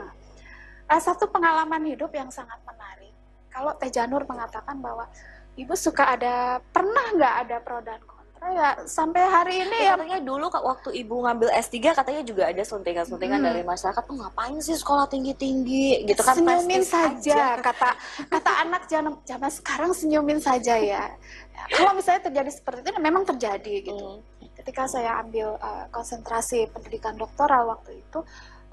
[0.91, 3.13] uh, satu pengalaman hidup yang sangat menarik.
[3.51, 5.09] Kalau Teh Janur mengatakan bahwa
[5.57, 10.21] ibu suka ada pernah nggak ada pro dan kontra ya sampai hari ini ya, katanya
[10.21, 13.49] dulu waktu ibu ngambil S3 katanya juga ada suntikan-suntikan hmm.
[13.49, 17.65] dari masyarakat tuh ngapain sih sekolah tinggi-tinggi gitu kan senyumin saja aja.
[17.65, 17.91] kata
[18.29, 21.09] kata anak zaman zaman sekarang senyumin saja ya.
[21.09, 24.53] ya kalau misalnya terjadi seperti itu memang terjadi gitu hmm.
[24.61, 28.21] ketika saya ambil uh, konsentrasi pendidikan doktoral waktu itu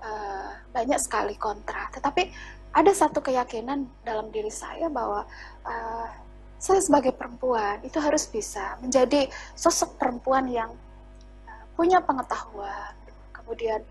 [0.04, 1.88] uh, banyak sekali kontra.
[1.90, 2.30] Tetapi
[2.74, 5.24] ada satu keyakinan dalam diri saya bahwa
[5.64, 6.08] uh,
[6.60, 10.72] saya sebagai perempuan itu harus bisa menjadi sosok perempuan yang
[11.48, 12.94] uh, punya pengetahuan.
[13.32, 13.82] Kemudian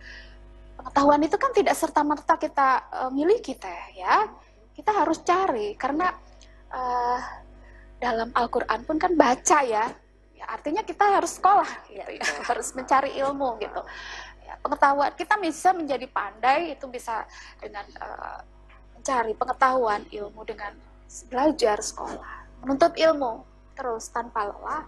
[0.77, 4.29] pengetahuan itu kan tidak serta merta kita uh, miliki teh ya.
[4.73, 6.11] Kita harus cari karena
[6.73, 7.21] uh,
[8.03, 9.87] dalam Al-Quran pun kan baca ya.
[10.35, 13.79] ya artinya kita harus sekolah gitu ya, harus mencari ilmu gitu
[14.61, 15.11] pengetahuan.
[15.17, 17.25] Kita bisa menjadi pandai itu bisa
[17.63, 18.41] dengan uh,
[18.99, 20.73] mencari pengetahuan ilmu dengan
[21.29, 23.43] belajar sekolah menuntut ilmu
[23.75, 24.87] terus tanpa lelah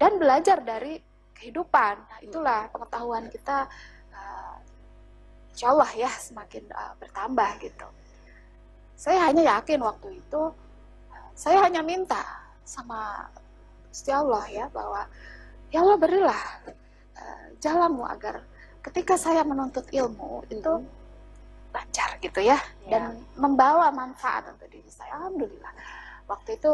[0.00, 0.98] dan belajar dari
[1.36, 1.94] kehidupan.
[2.00, 3.68] Nah itulah pengetahuan kita
[4.16, 4.56] uh,
[5.52, 7.86] insya Allah ya semakin uh, bertambah gitu.
[8.96, 10.42] Saya hanya yakin waktu itu
[11.34, 12.22] saya hanya minta
[12.64, 13.28] sama
[13.90, 15.04] Gusti Allah ya bahwa
[15.68, 16.42] ya Allah berilah
[17.18, 18.40] uh, jalanmu agar
[18.84, 20.72] ketika saya menuntut ilmu itu
[21.74, 22.54] lancar gitu ya,
[22.86, 25.74] ya dan membawa manfaat untuk diri saya alhamdulillah
[26.30, 26.72] waktu itu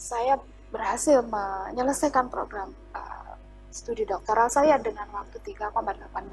[0.00, 0.40] saya
[0.72, 3.36] berhasil menyelesaikan program uh,
[3.68, 5.70] studi doktoral saya dengan waktu 3,8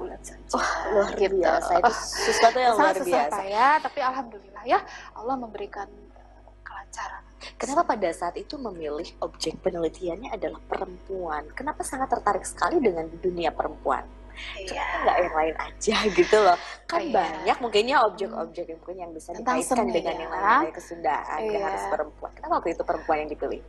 [0.00, 0.42] bulan saja.
[0.56, 1.38] Oh, luar gitu.
[1.38, 1.72] biasa.
[1.78, 1.92] Itu
[2.26, 3.40] sesuatu yang luar biasa.
[3.44, 4.80] ya, tapi alhamdulillah ya
[5.14, 7.22] Allah memberikan uh, kelancaran.
[7.60, 11.46] Kenapa pada saat itu memilih objek penelitiannya adalah perempuan?
[11.54, 14.02] Kenapa sangat tertarik sekali dengan dunia perempuan?
[14.58, 14.84] Iya.
[15.04, 17.14] nggak yang lain aja gitu loh kan iya.
[17.14, 20.20] banyak mungkinnya objek-objek yang mungkin yang bisa Tentang dikaitkan seni, dengan ya.
[20.20, 21.60] yang namanya kesundaan iya.
[21.68, 23.60] harus perempuan kenapa waktu itu perempuan yang dipilih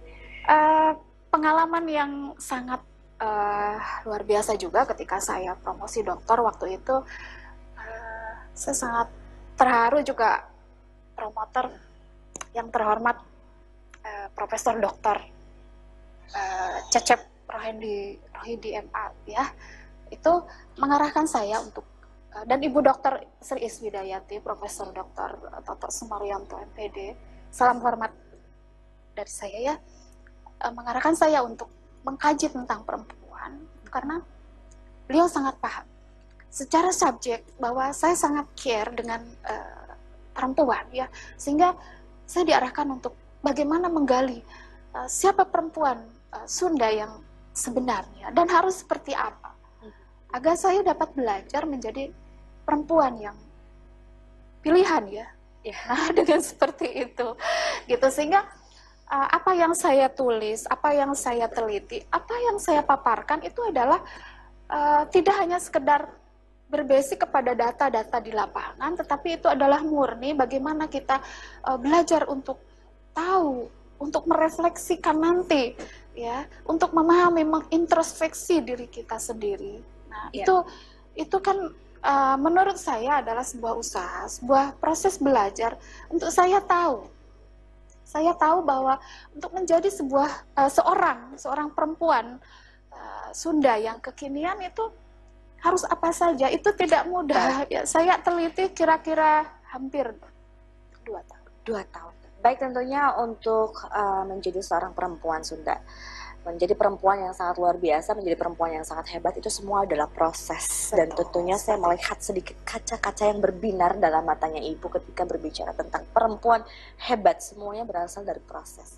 [0.48, 0.92] uh,
[1.30, 2.82] pengalaman yang sangat
[3.22, 3.78] uh,
[4.08, 6.96] luar biasa juga ketika saya promosi dokter waktu itu
[7.78, 9.08] uh, saya sangat
[9.60, 10.48] terharu juga
[11.14, 11.68] promotor
[12.56, 13.20] yang terhormat
[14.04, 15.20] uh, Profesor Dokter
[16.34, 19.46] uh, Cecep Rohindi Rohindi MA ya
[20.10, 20.34] itu
[20.78, 21.86] mengarahkan saya untuk
[22.36, 27.16] eh, dan Ibu Dokter Sri Iswidayati, Profesor Dokter Toto Sumaryanto MPD,
[27.50, 28.14] salam hormat
[29.14, 29.76] dari saya ya,
[30.66, 31.70] eh, mengarahkan saya untuk
[32.04, 34.22] mengkaji tentang perempuan karena
[35.10, 35.86] beliau sangat paham
[36.50, 39.94] secara subjek bahwa saya sangat care dengan uh,
[40.34, 41.06] perempuan ya
[41.38, 41.78] sehingga
[42.26, 43.14] saya diarahkan untuk
[43.46, 44.42] bagaimana menggali
[44.98, 46.02] uh, siapa perempuan
[46.34, 47.22] uh, Sunda yang
[47.54, 49.54] sebenarnya dan harus seperti apa
[50.30, 52.14] agar saya dapat belajar menjadi
[52.66, 53.38] perempuan yang
[54.62, 55.28] pilihan ya.
[55.60, 57.36] Ya, nah, dengan seperti itu,
[57.84, 58.08] gitu.
[58.08, 58.48] Sehingga
[59.12, 64.00] uh, apa yang saya tulis, apa yang saya teliti, apa yang saya paparkan itu adalah
[64.72, 66.08] uh, tidak hanya sekedar
[66.72, 71.20] berbasic kepada data-data di lapangan, tetapi itu adalah murni bagaimana kita
[71.68, 72.62] uh, belajar untuk
[73.12, 73.68] tahu,
[74.00, 75.76] untuk merefleksikan nanti,
[76.16, 80.44] ya, untuk memahami, mengintrospeksi diri kita sendiri Nah, ya.
[80.44, 80.56] itu
[81.16, 81.58] itu kan
[82.04, 85.78] uh, menurut saya adalah sebuah usaha, sebuah proses belajar
[86.10, 87.08] untuk saya tahu.
[88.10, 88.98] Saya tahu bahwa
[89.38, 92.42] untuk menjadi sebuah uh, seorang seorang perempuan
[92.90, 94.90] uh, Sunda yang kekinian itu
[95.60, 97.68] harus apa saja itu tidak mudah.
[97.70, 100.10] Ya, saya teliti kira-kira hampir
[101.06, 101.50] dua tahun.
[101.68, 102.14] Dua tahun.
[102.40, 105.78] Baik tentunya untuk uh, menjadi seorang perempuan Sunda
[106.48, 110.90] menjadi perempuan yang sangat luar biasa, menjadi perempuan yang sangat hebat itu semua adalah proses.
[110.96, 116.64] Dan tentunya saya melihat sedikit kaca-kaca yang berbinar dalam matanya ibu ketika berbicara tentang perempuan
[117.06, 117.44] hebat.
[117.44, 118.98] Semuanya berasal dari proses.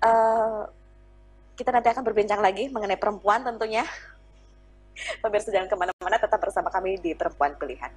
[0.00, 0.64] Uh,
[1.58, 3.84] kita nanti akan berbincang lagi mengenai perempuan tentunya.
[5.20, 7.92] Pemirsa jangan ke mana-mana, tetap bersama kami di Perempuan Pilihan.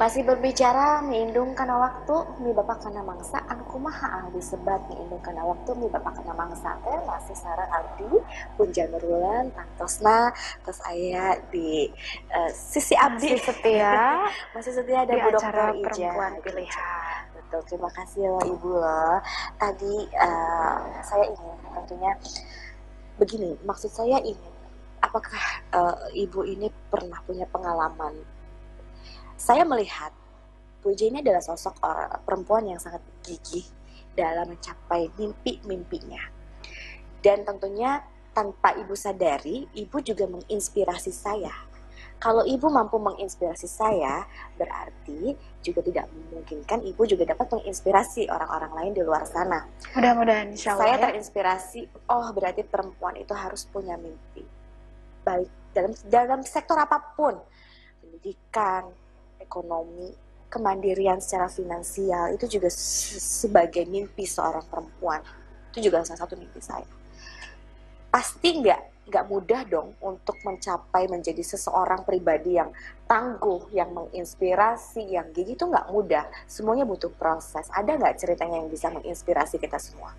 [0.00, 5.44] Masih berbicara miindung karena waktu, mi bapak karena mangsa, anu kumaha ah disebat miindung karena
[5.44, 6.72] waktu, mi bapak karena mangsa.
[6.80, 8.08] Teh masih sarang abdi,
[8.56, 10.32] punja nurulan, tantosna,
[10.64, 11.92] terus ayah di
[12.32, 13.36] uh, sisi abdi.
[13.36, 14.24] Masih setia.
[14.56, 15.84] masih setia ada Bu acara Dokter Ija.
[15.84, 17.20] perempuan pilihan.
[17.36, 19.20] Betul, terima kasih loh Ibu loh.
[19.60, 22.12] Tadi uh, saya ingin tentunya
[23.20, 24.48] begini, maksud saya ingin,
[25.04, 28.39] apakah uh, Ibu ini pernah punya pengalaman
[29.40, 30.12] saya melihat
[30.84, 33.64] Bu J ini adalah sosok orang perempuan yang sangat gigih
[34.12, 36.20] dalam mencapai mimpi-mimpinya.
[37.24, 38.04] Dan tentunya
[38.36, 41.52] tanpa ibu sadari, ibu juga menginspirasi saya.
[42.20, 44.28] Kalau ibu mampu menginspirasi saya,
[44.60, 45.32] berarti
[45.64, 49.64] juga tidak memungkinkan ibu juga dapat menginspirasi orang-orang lain di luar sana.
[49.96, 51.02] Mudah-mudahan insya Allah Saya ya.
[51.08, 51.80] terinspirasi,
[52.12, 54.44] oh berarti perempuan itu harus punya mimpi.
[55.24, 57.40] Baik dalam dalam sektor apa pun,
[58.04, 58.92] pendidikan,
[59.50, 60.14] ekonomi,
[60.46, 65.18] kemandirian secara finansial itu juga se- sebagai mimpi seorang perempuan.
[65.74, 66.86] Itu juga salah satu mimpi saya.
[68.14, 72.70] Pasti nggak nggak mudah dong untuk mencapai menjadi seseorang pribadi yang
[73.10, 76.30] tangguh, yang menginspirasi, yang gigi itu nggak mudah.
[76.46, 77.66] Semuanya butuh proses.
[77.74, 80.14] Ada nggak ceritanya yang bisa menginspirasi kita semua?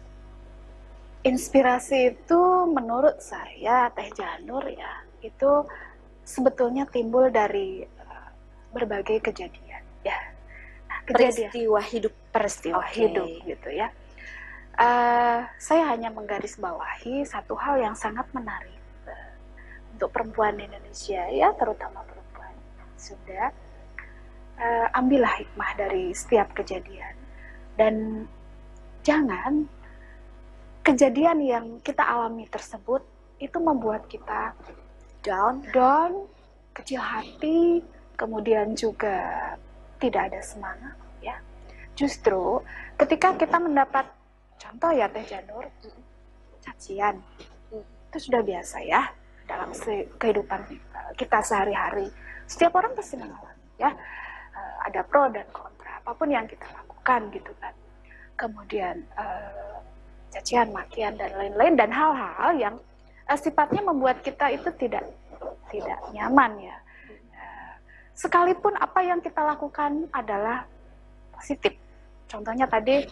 [1.24, 5.70] Inspirasi itu menurut saya Teh Janur ya itu
[6.26, 7.86] sebetulnya timbul dari
[8.72, 10.18] berbagai kejadian ya.
[10.88, 12.14] Nah, kejadian Peristiwa hidup.
[12.32, 12.96] peristiwa Oke.
[12.96, 13.88] hidup gitu ya.
[14.80, 19.32] Eh, saya hanya menggarisbawahi satu hal yang sangat menarik eh,
[19.94, 22.56] untuk perempuan di Indonesia ya, terutama perempuan
[22.96, 23.52] sudah
[24.58, 27.14] eh, ambillah hikmah dari setiap kejadian
[27.76, 28.26] dan
[29.04, 29.68] jangan
[30.82, 33.06] kejadian yang kita alami tersebut
[33.38, 34.54] itu membuat kita
[35.22, 35.62] Down.
[35.70, 36.26] down,
[36.74, 37.86] kecil hati,
[38.22, 39.18] kemudian juga
[39.98, 40.94] tidak ada semangat
[41.26, 41.34] ya.
[41.98, 42.62] Justru
[43.02, 44.06] ketika kita mendapat
[44.62, 45.66] contoh ya Teh Janur,
[46.62, 47.18] cacian
[47.74, 49.10] itu sudah biasa ya
[49.50, 49.74] dalam
[50.22, 52.14] kehidupan eh, kita sehari-hari.
[52.46, 53.90] Setiap orang pasti mengalami ya.
[54.54, 57.74] Eh, ada pro dan kontra apa pun yang kita lakukan gitu kan.
[58.38, 59.76] Kemudian eh,
[60.30, 62.76] cacian, makian dan lain-lain dan hal-hal yang
[63.26, 65.10] eh, sifatnya membuat kita itu tidak
[65.74, 66.78] tidak nyaman ya.
[68.16, 70.68] Sekalipun apa yang kita lakukan adalah
[71.34, 71.74] positif.
[72.30, 73.04] Contohnya tadi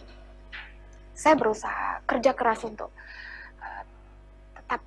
[1.12, 2.88] saya berusaha kerja keras untuk
[3.60, 3.82] eh,
[4.56, 4.80] tetap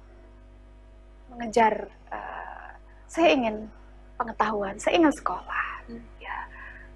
[1.30, 1.74] mengejar.
[2.10, 2.70] eh,
[3.06, 3.70] saya ingin
[4.18, 5.66] pengetahuan, saya ingin sekolah.
[5.86, 6.02] Hmm.
[6.18, 6.50] Ya,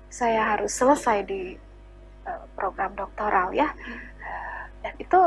[0.09, 1.53] saya harus selesai di
[2.25, 3.69] eh, program doktoral ya.
[4.23, 5.21] Eh, dan itu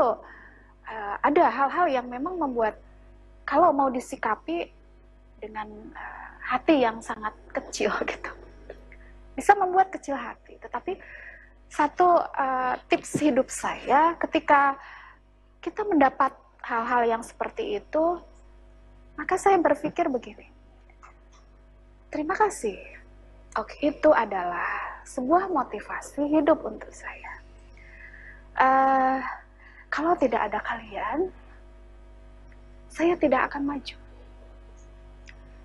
[0.89, 2.75] eh, ada hal-hal yang memang membuat
[3.47, 4.67] kalau mau disikapi
[5.39, 8.31] dengan eh, hati yang sangat kecil gitu
[9.31, 10.99] bisa membuat kecil hati tetapi
[11.71, 14.75] satu eh, tips hidup saya ketika
[15.63, 16.35] kita mendapat
[16.67, 18.19] hal-hal yang seperti itu
[19.15, 20.51] maka saya berpikir begini
[22.11, 22.75] terima kasih
[23.59, 23.75] Oke.
[23.83, 27.31] itu adalah sebuah motivasi hidup untuk saya.
[28.55, 29.19] Eh,
[29.91, 31.27] kalau tidak ada kalian,
[32.87, 33.97] saya tidak akan maju.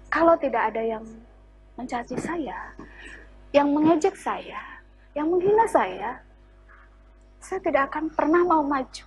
[0.08, 1.04] Kalau tidak ada yang
[1.76, 2.72] mencaci saya,
[3.52, 4.60] yang mengejek saya,
[5.12, 6.20] yang menghina saya,
[7.38, 9.04] saya tidak akan pernah mau maju.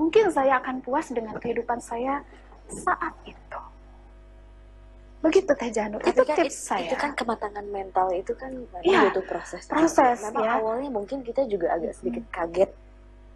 [0.00, 2.24] Mungkin saya akan puas dengan kehidupan saya
[2.66, 3.60] saat itu.
[5.22, 6.82] Begitu Teh Janur, itu Tapi kan tips it- saya.
[6.82, 9.62] itu kan kematangan mental itu kan memang Iya, butuh proses.
[9.70, 10.58] proses, Memang ya.
[10.58, 12.70] awalnya mungkin kita juga agak sedikit kaget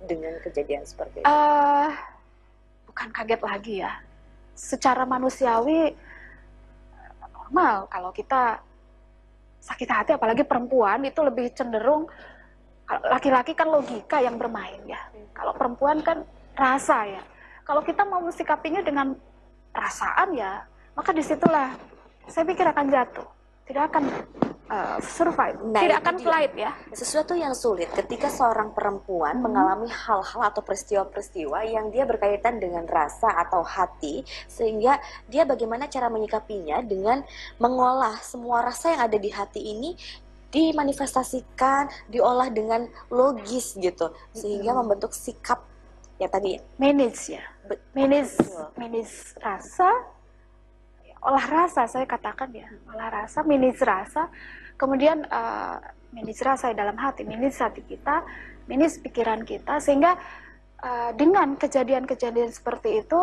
[0.03, 1.27] dengan kejadian seperti itu.
[1.29, 1.91] eh
[2.91, 3.93] bukan kaget lagi ya.
[4.53, 5.95] Secara manusiawi
[7.47, 8.59] normal kalau kita
[9.63, 12.11] sakit hati apalagi perempuan itu lebih cenderung
[12.87, 14.99] laki-laki kan logika yang bermain ya.
[15.35, 16.23] Kalau perempuan kan
[16.55, 17.23] rasa ya.
[17.67, 19.15] Kalau kita mau mensikapinya dengan
[19.75, 20.63] perasaan ya,
[20.95, 21.75] maka di situlah
[22.31, 23.27] saya pikir akan jatuh.
[23.67, 24.03] Tidak akan
[24.67, 26.75] eh, survive, Nah, tidak akan flight ya.
[26.91, 29.47] Sesuatu yang sulit ketika seorang perempuan Hmm.
[29.51, 34.99] mengalami hal-hal atau peristiwa-peristiwa yang dia berkaitan dengan rasa atau hati, sehingga
[35.31, 37.23] dia bagaimana cara menyikapinya dengan
[37.63, 39.95] mengolah semua rasa yang ada di hati ini
[40.51, 44.83] dimanifestasikan, diolah dengan logis gitu, sehingga Hmm.
[44.87, 45.63] membentuk sikap
[46.17, 47.45] ya tadi manage ya
[47.93, 48.41] manage
[48.73, 50.16] manage rasa
[51.27, 54.31] olah rasa saya katakan ya olah rasa manage rasa
[54.79, 55.77] kemudian eh,
[56.15, 58.23] manage rasa dalam hati manage hati kita
[58.71, 60.15] manage pikiran kita sehingga
[60.81, 63.21] eh, dengan kejadian-kejadian seperti itu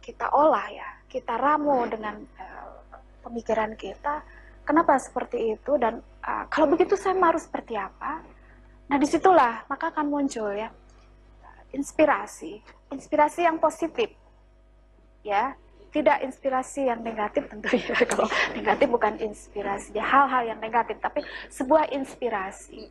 [0.00, 2.66] kita olah ya kita ramu dengan eh,
[3.20, 4.24] pemikiran kita
[4.66, 8.22] kenapa seperti itu dan uh, kalau begitu saya harus seperti apa?
[8.90, 10.70] Nah di situlah maka akan muncul ya
[11.72, 12.60] inspirasi,
[12.92, 14.12] inspirasi yang positif,
[15.24, 15.56] ya
[15.92, 18.26] tidak inspirasi yang negatif tentunya kalau
[18.56, 21.20] negatif bukan inspirasi ya hal-hal yang negatif tapi
[21.52, 22.88] sebuah inspirasi.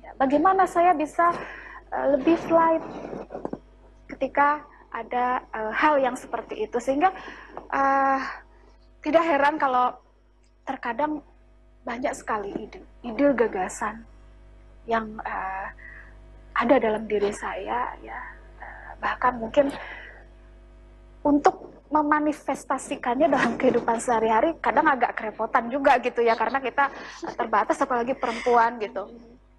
[0.00, 1.36] Ya, bagaimana saya bisa
[1.92, 2.80] uh, lebih flight
[4.16, 6.80] ketika ada uh, hal yang seperti itu?
[6.80, 7.12] Sehingga
[7.68, 8.20] uh,
[9.04, 9.92] tidak heran kalau
[10.64, 11.20] terkadang
[11.84, 14.08] banyak sekali ide, ide gagasan
[14.88, 15.68] yang uh,
[16.56, 18.20] ada dalam diri saya ya.
[18.56, 19.68] Uh, bahkan mungkin
[21.20, 26.92] untuk memanifestasikannya dalam kehidupan sehari-hari kadang agak kerepotan juga gitu ya karena kita
[27.36, 29.08] terbatas apalagi perempuan gitu.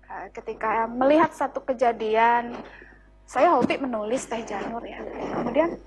[0.09, 2.53] Uh, ketika melihat satu kejadian
[3.25, 5.01] saya hobi menulis teh janur ya.
[5.41, 5.77] Kemudian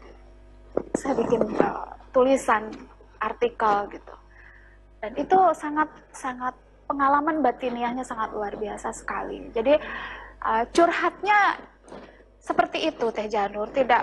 [0.99, 2.71] saya bikin uh, tulisan
[3.23, 4.15] artikel gitu.
[5.03, 6.55] Dan itu sangat sangat
[6.87, 9.51] pengalaman batiniahnya sangat luar biasa sekali.
[9.55, 9.79] Jadi
[10.43, 11.59] uh, curhatnya
[12.43, 14.03] seperti itu teh Janur tidak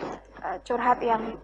[0.63, 1.35] curhat yang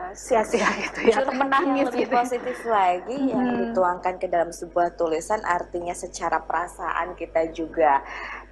[0.00, 3.58] uh, sia-sia gitu ya Curhat menangis yang lebih gitu positif lagi yang Hmm.
[3.68, 8.00] dituangkan ke dalam sebuah tulisan artinya secara perasaan kita juga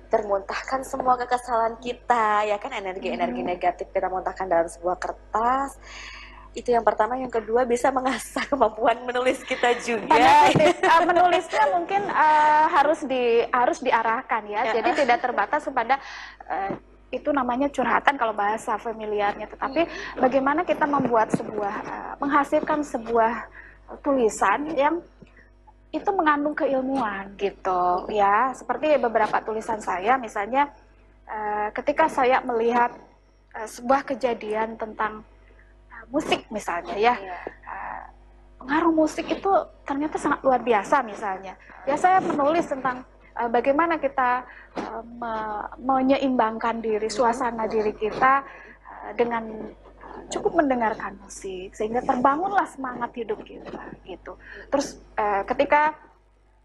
[0.09, 3.51] termuntahkan semua kekesalan kita ya kan energi-energi Hmm.
[3.53, 5.77] negatif kita muntahkan dalam sebuah kertas
[6.57, 12.67] itu yang pertama yang kedua bisa mengasah kemampuan menulis kita juga uh, menulisnya mungkin uh,
[12.73, 14.73] harus di harus diarahkan ya.
[14.73, 14.81] Ya.
[14.81, 16.01] Jadi tidak terbatas kepada
[16.49, 16.73] uh,
[17.09, 19.49] itu namanya curhatan kalau bahasa familiarnya.
[19.49, 19.89] Tetapi
[20.21, 23.49] bagaimana kita membuat sebuah uh, menghasilkan sebuah
[24.05, 25.01] tulisan yang
[25.89, 28.53] itu mengandung keilmuan gitu ya.
[28.53, 30.69] Seperti beberapa tulisan saya misalnya
[31.25, 32.93] uh, ketika saya melihat
[33.57, 35.25] uh, sebuah kejadian tentang
[35.89, 37.17] uh, musik misalnya ya
[37.65, 38.05] uh,
[38.61, 39.49] pengaruh musik itu
[39.89, 41.57] ternyata sangat luar biasa misalnya.
[41.89, 43.01] Ya saya menulis tentang
[43.39, 44.43] uh, bagaimana kita
[45.07, 48.43] me- menyeimbangkan diri, suasana diri kita
[48.83, 49.47] uh, dengan
[50.29, 54.35] cukup mendengarkan musik sehingga terbangunlah semangat hidup kita gitu.
[54.67, 54.99] Terus
[55.47, 55.95] ketika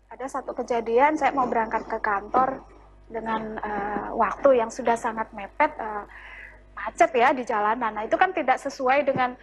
[0.09, 2.65] ada satu kejadian saya mau berangkat ke kantor
[3.05, 3.61] dengan
[4.17, 5.69] waktu yang sudah sangat mepet
[6.73, 7.93] macet ya di jalanan.
[7.93, 9.37] Nah, itu kan tidak sesuai dengan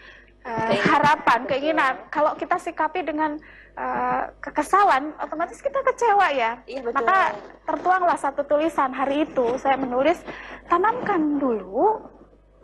[0.46, 1.94] uh, harapan, keinginan.
[2.08, 3.36] Kalau kita sikapi dengan
[3.76, 6.60] uh, kekesalan, otomatis kita kecewa ya.
[6.64, 6.96] Iya, betul.
[7.00, 7.18] Maka
[7.66, 10.20] tertuanglah satu tulisan hari itu saya menulis
[10.68, 12.04] tanamkan dulu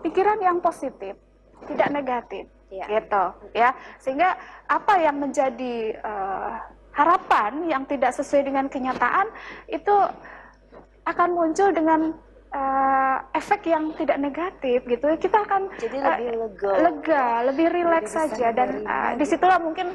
[0.00, 1.16] pikiran yang positif,
[1.66, 2.98] tidak negatif Iya.
[2.98, 3.24] gitu
[3.54, 3.70] ya
[4.02, 4.34] sehingga
[4.66, 6.52] apa yang menjadi eh,
[6.96, 9.30] harapan yang tidak sesuai dengan kenyataan
[9.70, 9.94] itu
[11.06, 12.10] akan muncul dengan
[12.56, 16.72] eh, efek yang tidak negatif gitu kita akan jadi eh, lebih lega.
[16.80, 18.48] lega lebih rileks saja.
[18.56, 19.18] Dan gitu.
[19.20, 19.92] di situlah mungkin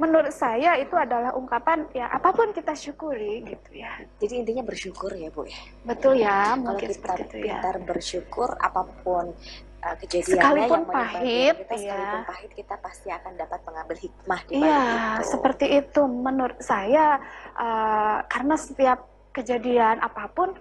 [0.00, 3.92] menurut saya itu adalah ungkapan ya apa pun kita syukuri gitu ya.
[4.18, 5.60] Jadi intinya bersyukur ya bu ya.
[5.84, 7.44] Betul ya kalau mungkin kita seperti itu ya.
[7.44, 9.26] pintar bersyukur apa pun
[9.84, 11.82] uh, kejadiannya Sekalipun yang pahit, kita iya.
[11.92, 15.28] sekalipun pahit kita pasti akan dapat mengambil hikmah di Iya, balik itu.
[15.28, 16.02] seperti itu.
[16.08, 17.06] Menurut saya
[17.54, 18.98] eh, karena setiap
[19.32, 20.56] kejadian apa pun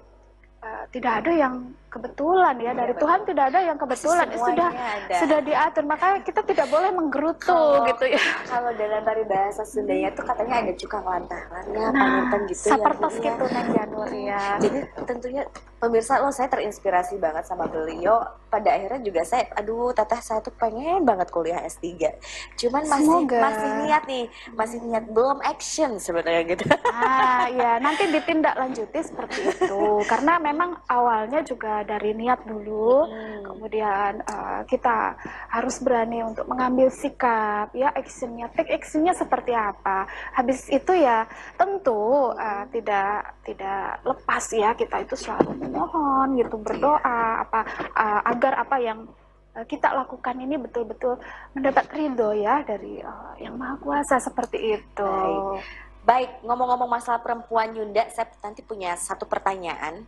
[0.64, 1.56] eh, tidak ada yang
[1.92, 3.04] kebetulan ya dari betul.
[3.04, 5.16] Tuhan tidak ada yang kebetulan sudah semuanya ada.
[5.20, 8.24] sudah diatur makanya kita tidak boleh menggerutu Kalau- gitu ya.
[8.48, 13.24] kalau dalam bahasa Sundanya tuh katanya ada cukang lantarannya Nah, panutan gitu ya sapertos ya.
[13.28, 14.44] gitu Neng Janur ya.
[14.58, 15.44] Jadi tentunya
[15.78, 18.24] pemirsa lo saya terinspirasi banget sama beliau.
[18.48, 22.12] Pada akhirnya juga saya, aduh teteh saya tuh pengen banget kuliah S3.
[22.56, 23.40] Cuman masih Semoga.
[23.42, 26.64] masih niat nih, masih niat belum action sebenarnya gitu.
[26.86, 33.08] Ah, ya nanti ditindaklanjuti seperti itu karena memang awalnya juga dari niat dulu.
[33.08, 33.30] Hmm.
[33.52, 35.18] kemudian eh, kita
[35.52, 41.28] harus berani untuk mengambil sikap ya actionnya take actionnya seperti apa habis itu ya
[41.60, 47.60] tentu eh, tidak tidak lepas ya kita itu selalu memohon gitu berdoa apa
[47.92, 49.00] eh, agar apa yang
[49.68, 51.20] kita lakukan ini betul-betul
[51.52, 55.92] mendapat ridho ya dari eh, yang maha kuasa seperti itu Baik.
[56.02, 60.02] Baik, ngomong-ngomong masalah perempuan Yunda, saya nanti punya satu pertanyaan.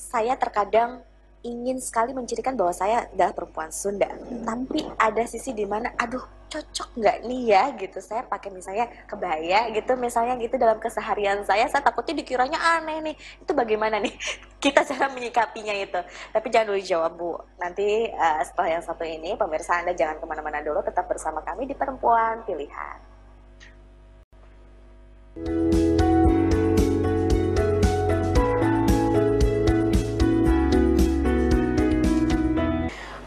[0.00, 1.04] Saya terkadang
[1.44, 4.08] ingin sekali mencirikan bahwa saya adalah perempuan Sunda,
[4.48, 8.00] tapi ada sisi di mana, aduh, cocok nggak nih ya gitu.
[8.00, 13.16] Saya pakai misalnya kebaya gitu, misalnya gitu dalam keseharian saya, saya takutnya dikiranya aneh nih.
[13.44, 14.12] Itu bagaimana nih
[14.64, 16.00] kita cara menyikapinya itu?
[16.32, 17.32] Tapi jangan dulu jawab bu.
[17.60, 21.68] Nanti eh, setelah yang satu ini, pemirsa anda jangan ke mana-mana dulu, tetap bersama kami
[21.68, 22.98] di Perempuan Pilihan.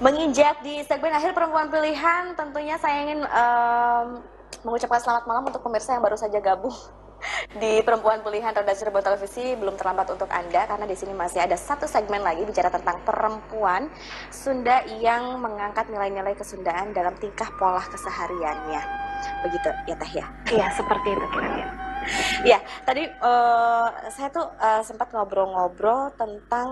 [0.04, 4.08] Menginjak di segmen akhir perempuan pilihan, tentunya saya ingin em,
[4.68, 6.76] mengucapkan selamat malam untuk pemirsa yang baru saja gabung
[7.64, 11.56] di Perempuan Pilihan Roda Cirebon Televisi belum terlambat untuk Anda karena di sini masih ada
[11.56, 13.88] satu segmen lagi bicara tentang perempuan
[14.28, 18.84] Sunda yang mengangkat nilai-nilai kesundaan dalam tingkah pola kesehariannya.
[19.48, 20.28] Begitu ya Teh ya?
[20.52, 21.72] Iya, seperti itu kira-kira.
[22.44, 26.68] Ya, tadi uh, saya tuh uh, sempat ngobrol-ngobrol tentang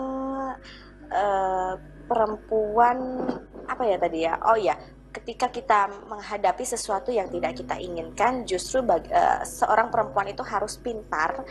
[1.08, 1.80] uh,
[2.12, 3.24] perempuan
[3.72, 4.36] apa ya tadi ya?
[4.44, 4.76] Oh ya,
[5.16, 10.76] ketika kita menghadapi sesuatu yang tidak kita inginkan, justru bagi, uh, seorang perempuan itu harus
[10.76, 11.48] pintar,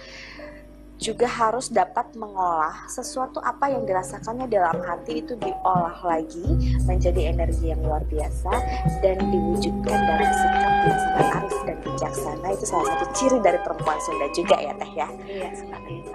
[1.01, 6.45] juga harus dapat mengolah sesuatu apa yang dirasakannya dalam hati itu diolah lagi
[6.85, 8.53] menjadi energi yang luar biasa
[9.01, 13.97] dan diwujudkan dalam sikap yang sangat arif dan bijaksana itu salah satu ciri dari perempuan
[14.05, 15.09] Sunda juga ya teh ya.
[15.25, 16.11] Iya seperti itu.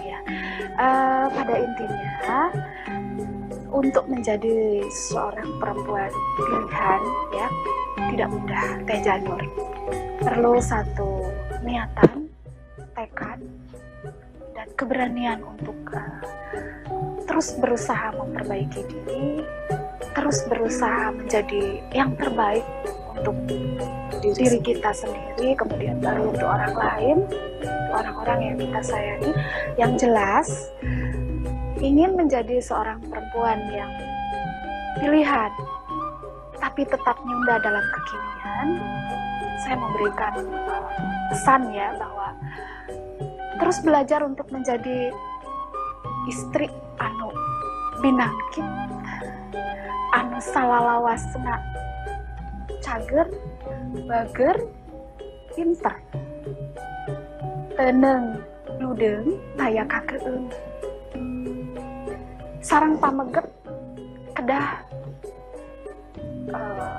[0.00, 0.18] Ya.
[0.80, 2.48] Uh, pada intinya
[3.74, 7.02] untuk menjadi seorang perempuan pilihan
[7.34, 7.48] ya.
[8.14, 9.42] Tidak mudah Teh Janur.
[10.22, 11.26] Perlu satu
[11.66, 12.30] niatan
[12.94, 13.42] tekad
[14.54, 16.22] dan keberanian untuk uh,
[17.26, 19.42] terus berusaha memperbaiki diri
[20.14, 22.62] terus berusaha menjadi yang terbaik
[23.18, 23.34] untuk
[24.22, 27.18] diri kita sendiri kemudian baru untuk orang lain
[27.94, 29.32] orang-orang yang kita sayangi.
[29.78, 30.48] Yang jelas
[31.84, 33.92] ingin menjadi seorang perempuan yang
[34.96, 35.52] pilihan,
[36.56, 38.68] tapi tetap nyunda dalam kekinian,
[39.60, 40.88] saya memberikan uh,
[41.28, 42.32] pesan ya bahwa
[43.60, 45.12] terus belajar untuk menjadi
[46.24, 47.28] istri anu
[48.00, 48.64] binangkit,
[50.16, 51.60] anu salalawasna
[52.80, 53.28] cager,
[54.08, 54.56] bager,
[55.52, 55.94] pinter,
[57.76, 58.40] teneng,
[58.80, 60.48] ludeng, taya kakeung
[62.64, 63.44] sarang pameget
[64.32, 64.80] kedah
[66.48, 66.96] uh,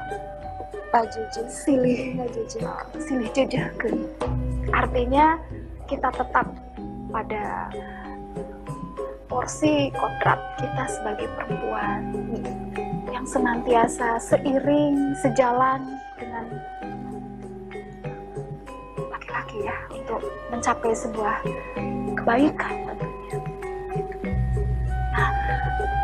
[0.93, 2.21] pajujun silih.
[3.01, 4.05] Silih jejakeun
[4.69, 5.41] artinya
[5.89, 6.45] kita tetap
[7.09, 7.73] pada
[9.25, 12.13] porsi kodrat kita sebagai perempuan
[13.09, 15.81] yang senantiasa seiring sejalan
[16.21, 16.45] dengan
[19.09, 20.21] laki-laki ya untuk
[20.53, 21.41] mencapai sebuah
[22.21, 22.74] kebaikan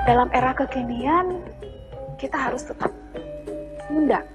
[0.05, 1.45] dalam era kekinian
[2.17, 2.89] kita harus tetap
[3.89, 4.25] muda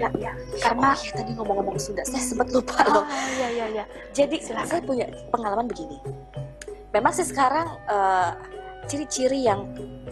[0.00, 0.32] muda ya.
[0.64, 3.04] Karena oh, ya, tadi ngomong-ngomong sudah saya sempat lupa oh, loh.
[3.36, 3.84] iya iya iya.
[4.16, 4.68] Jadi Silakan.
[4.68, 6.00] saya punya pengalaman begini.
[6.90, 8.32] Memang sih sekarang uh,
[8.88, 9.68] ciri-ciri yang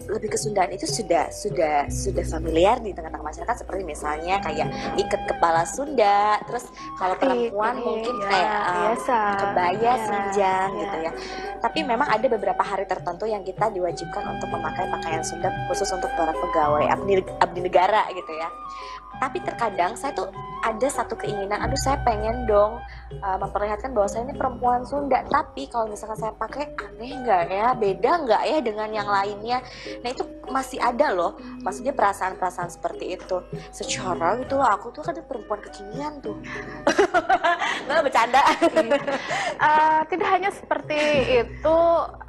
[0.06, 5.66] lebih kesundaan itu sudah sudah sudah familiar di tengah-tengah masyarakat seperti misalnya kayak ikat kepala
[5.66, 9.18] Sunda, terus kalau perempuan Ike, mungkin ya, kayak um, biasa.
[9.42, 10.80] kebaya ya, sinjang ya.
[10.80, 11.12] gitu ya.
[11.58, 16.10] Tapi memang ada beberapa hari tertentu yang kita diwajibkan untuk memakai pakaian Sunda khusus untuk
[16.14, 18.48] para pegawai abdi, abdi negara gitu ya
[19.18, 20.30] tapi terkadang saya tuh
[20.62, 22.82] ada satu keinginan aduh saya pengen dong
[23.22, 25.22] uh, memperlihatkan bahwa saya ini perempuan Sunda.
[25.26, 27.68] Tapi kalau misalkan saya pakai aneh nggak ya?
[27.78, 29.58] Beda nggak ya dengan yang lainnya?
[30.02, 31.38] Nah itu masih ada loh.
[31.62, 33.38] Maksudnya perasaan-perasaan seperti itu.
[33.70, 36.36] Secara gitu aku tuh kan perempuan kekinian tuh.
[37.86, 38.40] Nggak bercanda.
[39.58, 40.98] Uh, tidak hanya seperti
[41.46, 41.78] itu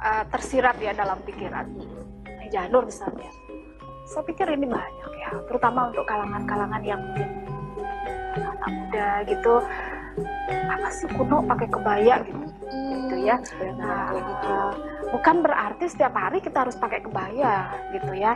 [0.00, 1.66] uh, tersirat ya dalam pikiran.
[2.50, 3.39] Janur misalnya
[4.10, 7.30] saya pikir ini banyak ya terutama untuk kalangan-kalangan yang mungkin
[8.34, 9.54] anak muda gitu.
[10.50, 13.36] Apa sih kuno pakai kebaya gitu gitu ya.
[13.78, 14.54] Nah, gitu.
[15.14, 18.34] bukan berarti setiap hari kita harus pakai kebaya gitu ya.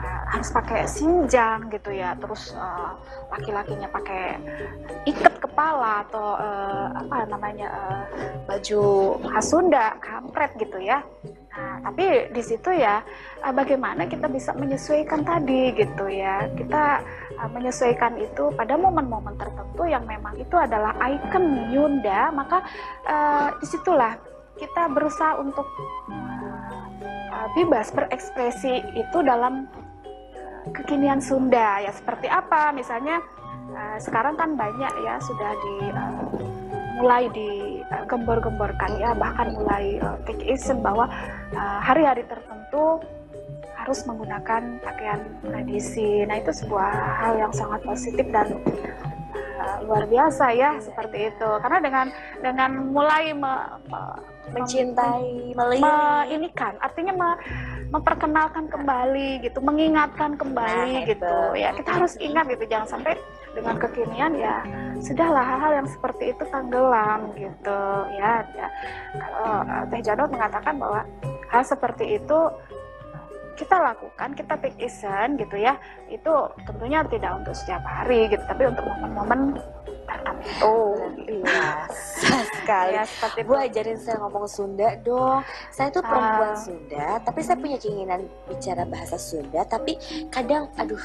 [0.00, 2.16] Nah, harus pakai sinjang gitu ya.
[2.16, 2.96] Terus uh,
[3.28, 4.40] laki-lakinya pakai
[5.04, 8.04] ikat kepala atau uh, apa namanya uh,
[8.48, 8.80] baju
[9.28, 11.04] khas Sunda kampret gitu ya.
[11.52, 13.04] Nah, tapi di situ ya
[13.44, 16.48] eh, bagaimana kita bisa menyesuaikan tadi gitu ya.
[16.56, 17.04] Kita
[17.52, 22.64] menyesuaikan itu pada momen-momen tertentu yang memang itu adalah ikon Yunda, maka
[23.04, 24.16] uh, di situlah
[24.56, 25.68] kita berusaha untuk
[26.08, 29.68] uh, bebas berekspresi itu dalam
[30.72, 31.84] kekinian Sunda.
[31.84, 32.72] Ya seperti apa?
[32.72, 33.20] Misalnya
[33.74, 36.24] uh, sekarang kan banyak ya sudah di uh,
[37.00, 41.08] mulai digembor-gemborkan ya bahkan mulai uh, take action bahwa
[41.56, 43.00] uh, hari-hari tertentu
[43.80, 46.28] harus menggunakan pakaian tradisi.
[46.28, 46.92] Nah itu sebuah
[47.24, 48.60] hal yang sangat positif dan
[49.56, 51.50] uh, luar biasa ya seperti itu.
[51.64, 52.06] Karena dengan
[52.44, 54.00] dengan mulai me, me,
[54.52, 57.28] mencintai, me, me, kan artinya me,
[57.88, 61.34] memperkenalkan kembali gitu, mengingatkan kembali nah, gitu.
[61.56, 63.16] Ya kita harus ingat gitu, jangan sampai
[63.50, 64.62] dengan kekinian ya
[65.00, 67.82] sudahlah hal-hal yang seperti itu tenggelam gitu
[68.14, 68.68] ya, ya.
[69.16, 71.00] kalau uh, Teh Janot mengatakan bahwa
[71.48, 72.38] hal seperti itu
[73.60, 75.76] kita lakukan, kita take action gitu ya,
[76.08, 76.32] itu
[76.64, 79.60] tentunya tidak untuk setiap hari gitu, tapi untuk momen-momen
[80.08, 80.96] tertentu.
[81.28, 82.92] Biasa sekali.
[82.92, 83.64] Ya, seperti Bu itu.
[83.66, 85.40] ajarin saya ngomong Sunda dong.
[85.68, 86.58] Saya tuh perempuan Ah.
[86.58, 89.64] Sunda, tapi saya punya keinginan bicara bahasa Sunda.
[89.64, 89.96] Tapi
[90.28, 91.00] kadang, aduh,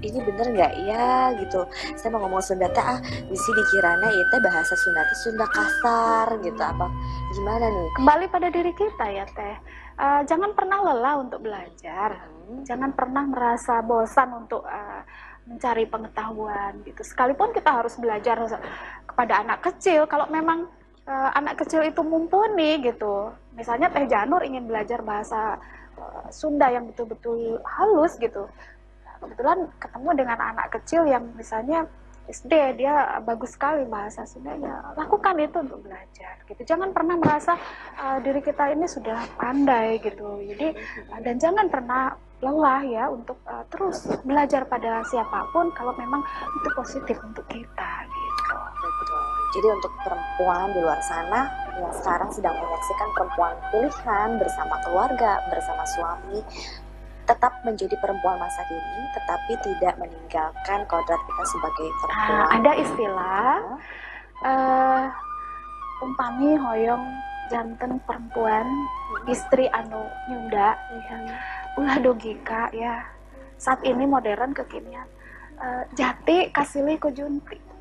[0.00, 1.64] ini bener nggak ya gitu.
[1.94, 6.58] Saya mau ngomong Sunda teh ah, misi dikirana itu bahasa Sunda teh Sunda kasar gitu
[6.58, 6.86] apa
[7.32, 7.88] gimana nih?
[7.96, 9.56] Kembali pada diri kita ya teh.
[9.92, 12.10] Eh, jangan pernah lelah untuk belajar.
[12.48, 15.02] Hmm, Jangan pernah merasa bosan untuk eh,
[15.42, 17.02] mencari pengetahuan gitu.
[17.02, 18.38] Sekalipun kita harus belajar
[19.06, 20.70] kepada anak kecil, kalau memang
[21.08, 23.32] eh, anak kecil itu mumpuni gitu.
[23.56, 25.58] Misalnya Teh Janur ingin belajar bahasa
[25.98, 28.46] eh, Sunda yang betul-betul halus gitu.
[29.22, 31.86] Kebetulan ketemu dengan anak kecil yang misalnya
[32.30, 34.94] SD dia bagus sekali bahasa Sundanya.
[34.94, 36.62] Lakukan itu untuk belajar gitu.
[36.62, 37.58] Jangan pernah merasa
[37.98, 40.38] eh, diri kita ini sudah pandai gitu.
[40.38, 45.94] Jadi eh, dan jangan pernah lelah ya untuk eh, terus belajar pada siapa pun kalau
[45.98, 46.22] memang
[46.62, 48.21] itu positif untuk kita gitu.
[49.52, 51.44] Jadi untuk perempuan di luar sana
[51.76, 56.40] yang sekarang sedang menyaksikan perempuan pilihan bersama keluarga, bersama suami,
[57.28, 62.32] tetap menjadi perempuan masa kini, tetapi tidak meninggalkan kodrat kita sebagai perempuan.
[62.32, 63.52] Nah, ada istilah
[64.42, 65.04] eh
[66.02, 67.04] umpami hoyong
[67.46, 68.66] janten perempuan
[69.28, 70.74] istri anu nyunda.
[70.96, 71.16] Ya.
[71.76, 73.04] ulah dogika ya.
[73.60, 75.06] Saat ini modern kekinian.
[75.62, 77.71] Eh, jati kasilih ku junti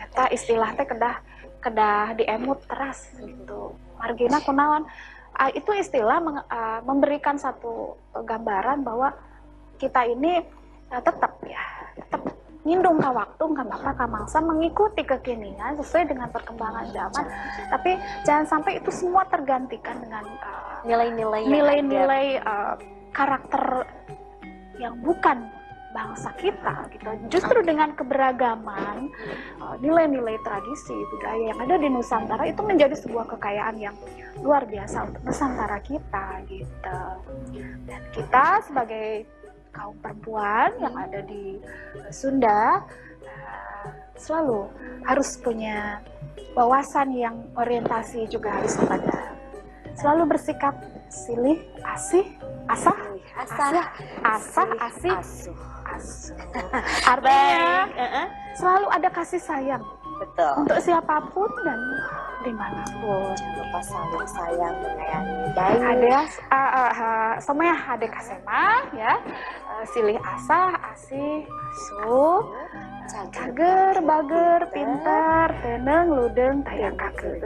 [0.00, 1.16] eta istilah teh kedah
[1.60, 3.76] kedah diemut teras gitu.
[4.00, 4.88] Margina kunaon.
[5.36, 9.14] Ah, itu istilah meng- ah, memberikan satu gambaran bahwa
[9.78, 10.42] kita ini
[10.90, 11.62] eh, tetap ya
[11.96, 12.22] tetap
[12.60, 17.24] ngindung ke waktu nggak apa ka mangsa mengikuti kekinian sesuai dengan perkembangan zaman.
[17.72, 17.90] Tapi
[18.28, 21.52] jangan sampai itu semua tergantikan dengan uh, Nilai-nilai ada.
[21.56, 22.74] nilai-nilai uh,
[23.16, 23.64] karakter
[24.76, 25.48] yang bukan
[25.90, 27.08] bangsa kita gitu.
[27.30, 29.10] Justru dengan keberagaman
[29.58, 33.96] uh, nilai-nilai tradisi budaya yang ada di Nusantara itu menjadi sebuah kekayaan yang
[34.40, 37.00] luar biasa untuk Nusantara kita gitu.
[37.90, 39.26] Dan kita sebagai
[39.70, 41.58] kaum perempuan yang ada di
[41.98, 42.86] uh, Sunda
[43.26, 44.70] uh, selalu
[45.06, 46.02] harus punya
[46.54, 49.34] wawasan yang orientasi juga harus kepada
[49.94, 50.74] selalu bersikap
[51.10, 52.26] silih asih
[52.66, 52.94] asah
[53.40, 53.88] Asah,
[54.20, 55.14] asah asih.
[55.16, 55.79] asuh.
[57.12, 58.26] artinya eh-eh.
[58.58, 59.84] selalu ada kasih sayang.
[60.20, 60.52] Betul.
[60.68, 61.80] untuk siapa pun dan
[62.44, 63.32] di mana pun.
[63.32, 65.80] Jangan lupa saling sayang, menyayangi baik.
[65.80, 66.16] ada
[66.52, 69.16] uh, uh, uh, semuanya ada kasema ya.
[69.64, 72.44] Uh, silih asah asih asuh
[73.10, 77.42] cager bager pinter teneng ludeng tayang kakek.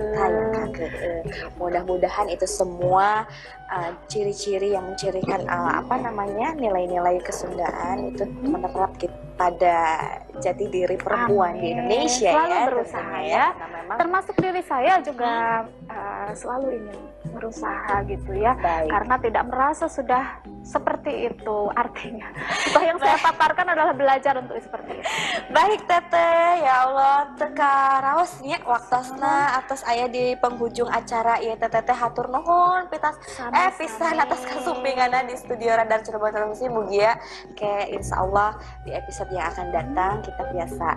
[1.56, 3.24] Mudah-mudahan itu semua
[3.72, 9.98] uh, ciri-ciri yang mencirikan uh, apa namanya nilai-nilai kesundaan itu menerap kita pada
[10.38, 11.90] jati diri perempuan di Amin.
[11.90, 12.64] Indonesia Selalu ya.
[12.70, 13.46] berusaha ya.
[13.58, 15.32] Memang termasuk diri saya juga
[15.90, 16.98] uh, selalu ingin
[17.34, 18.90] berusaha gitu ya baik.
[18.94, 22.32] karena tidak merasa sudah seperti itu artinya.
[22.72, 25.08] Apa yang saya paparkan adalah belajar untuk seperti itu.
[25.52, 31.36] Baik Teteh, ya Allah teka raosnya waktosna atas ayah di penghujung acara.
[31.44, 33.20] Ya Teteh teh hatur nuhun pitas.
[33.52, 37.20] Eh pisan atas kasumpinganna di studio Radar Cirebon Televisi Mugia.
[37.52, 38.56] Kayak insya Allah
[38.88, 40.88] di episode yang akan datang kita biasa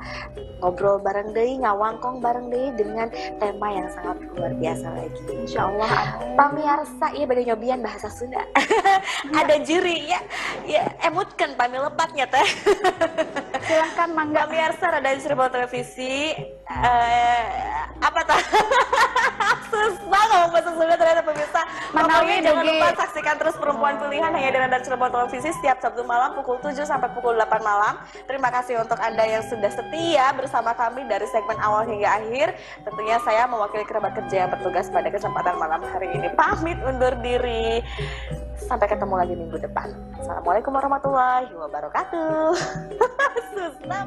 [0.63, 5.21] ngobrol bareng deui ngawangkong bareng deui dengan tema yang sangat luar biasa lagi.
[5.43, 5.91] Insya Allah.
[6.39, 8.47] Pamirsa, iya pada nyobian bahasa Sunda.
[9.39, 10.19] Ada juri ya,
[10.65, 12.47] ya emutkan pamilepatnya teh.
[13.67, 16.33] silahkan mangga Pemirsa Radar Cirebon Televisi
[16.67, 17.43] eh,
[18.01, 18.41] apa tuh?
[19.67, 21.61] Susah ngomong bahasa Sunda ternyata pemirsa.
[21.91, 26.33] Pokoknya jangan lupa saksikan terus perempuan pilihan hanya di Radar Cirebon Televisi setiap Sabtu malam
[26.33, 27.99] pukul 7 sampai pukul 8 malam.
[28.25, 32.55] Terima kasih untuk Anda yang sudah setia bersama kami dari segmen awal hingga akhir.
[32.87, 36.27] Tentunya saya mewakili kerabat kerja yang bertugas pada kesempatan malam hari ini.
[36.33, 37.83] Pamit undur diri.
[38.57, 39.93] Sampai ketemu lagi minggu depan.
[40.17, 42.51] Assalamualaikum warahmatullahi wabarakatuh.
[43.53, 44.03] Susah.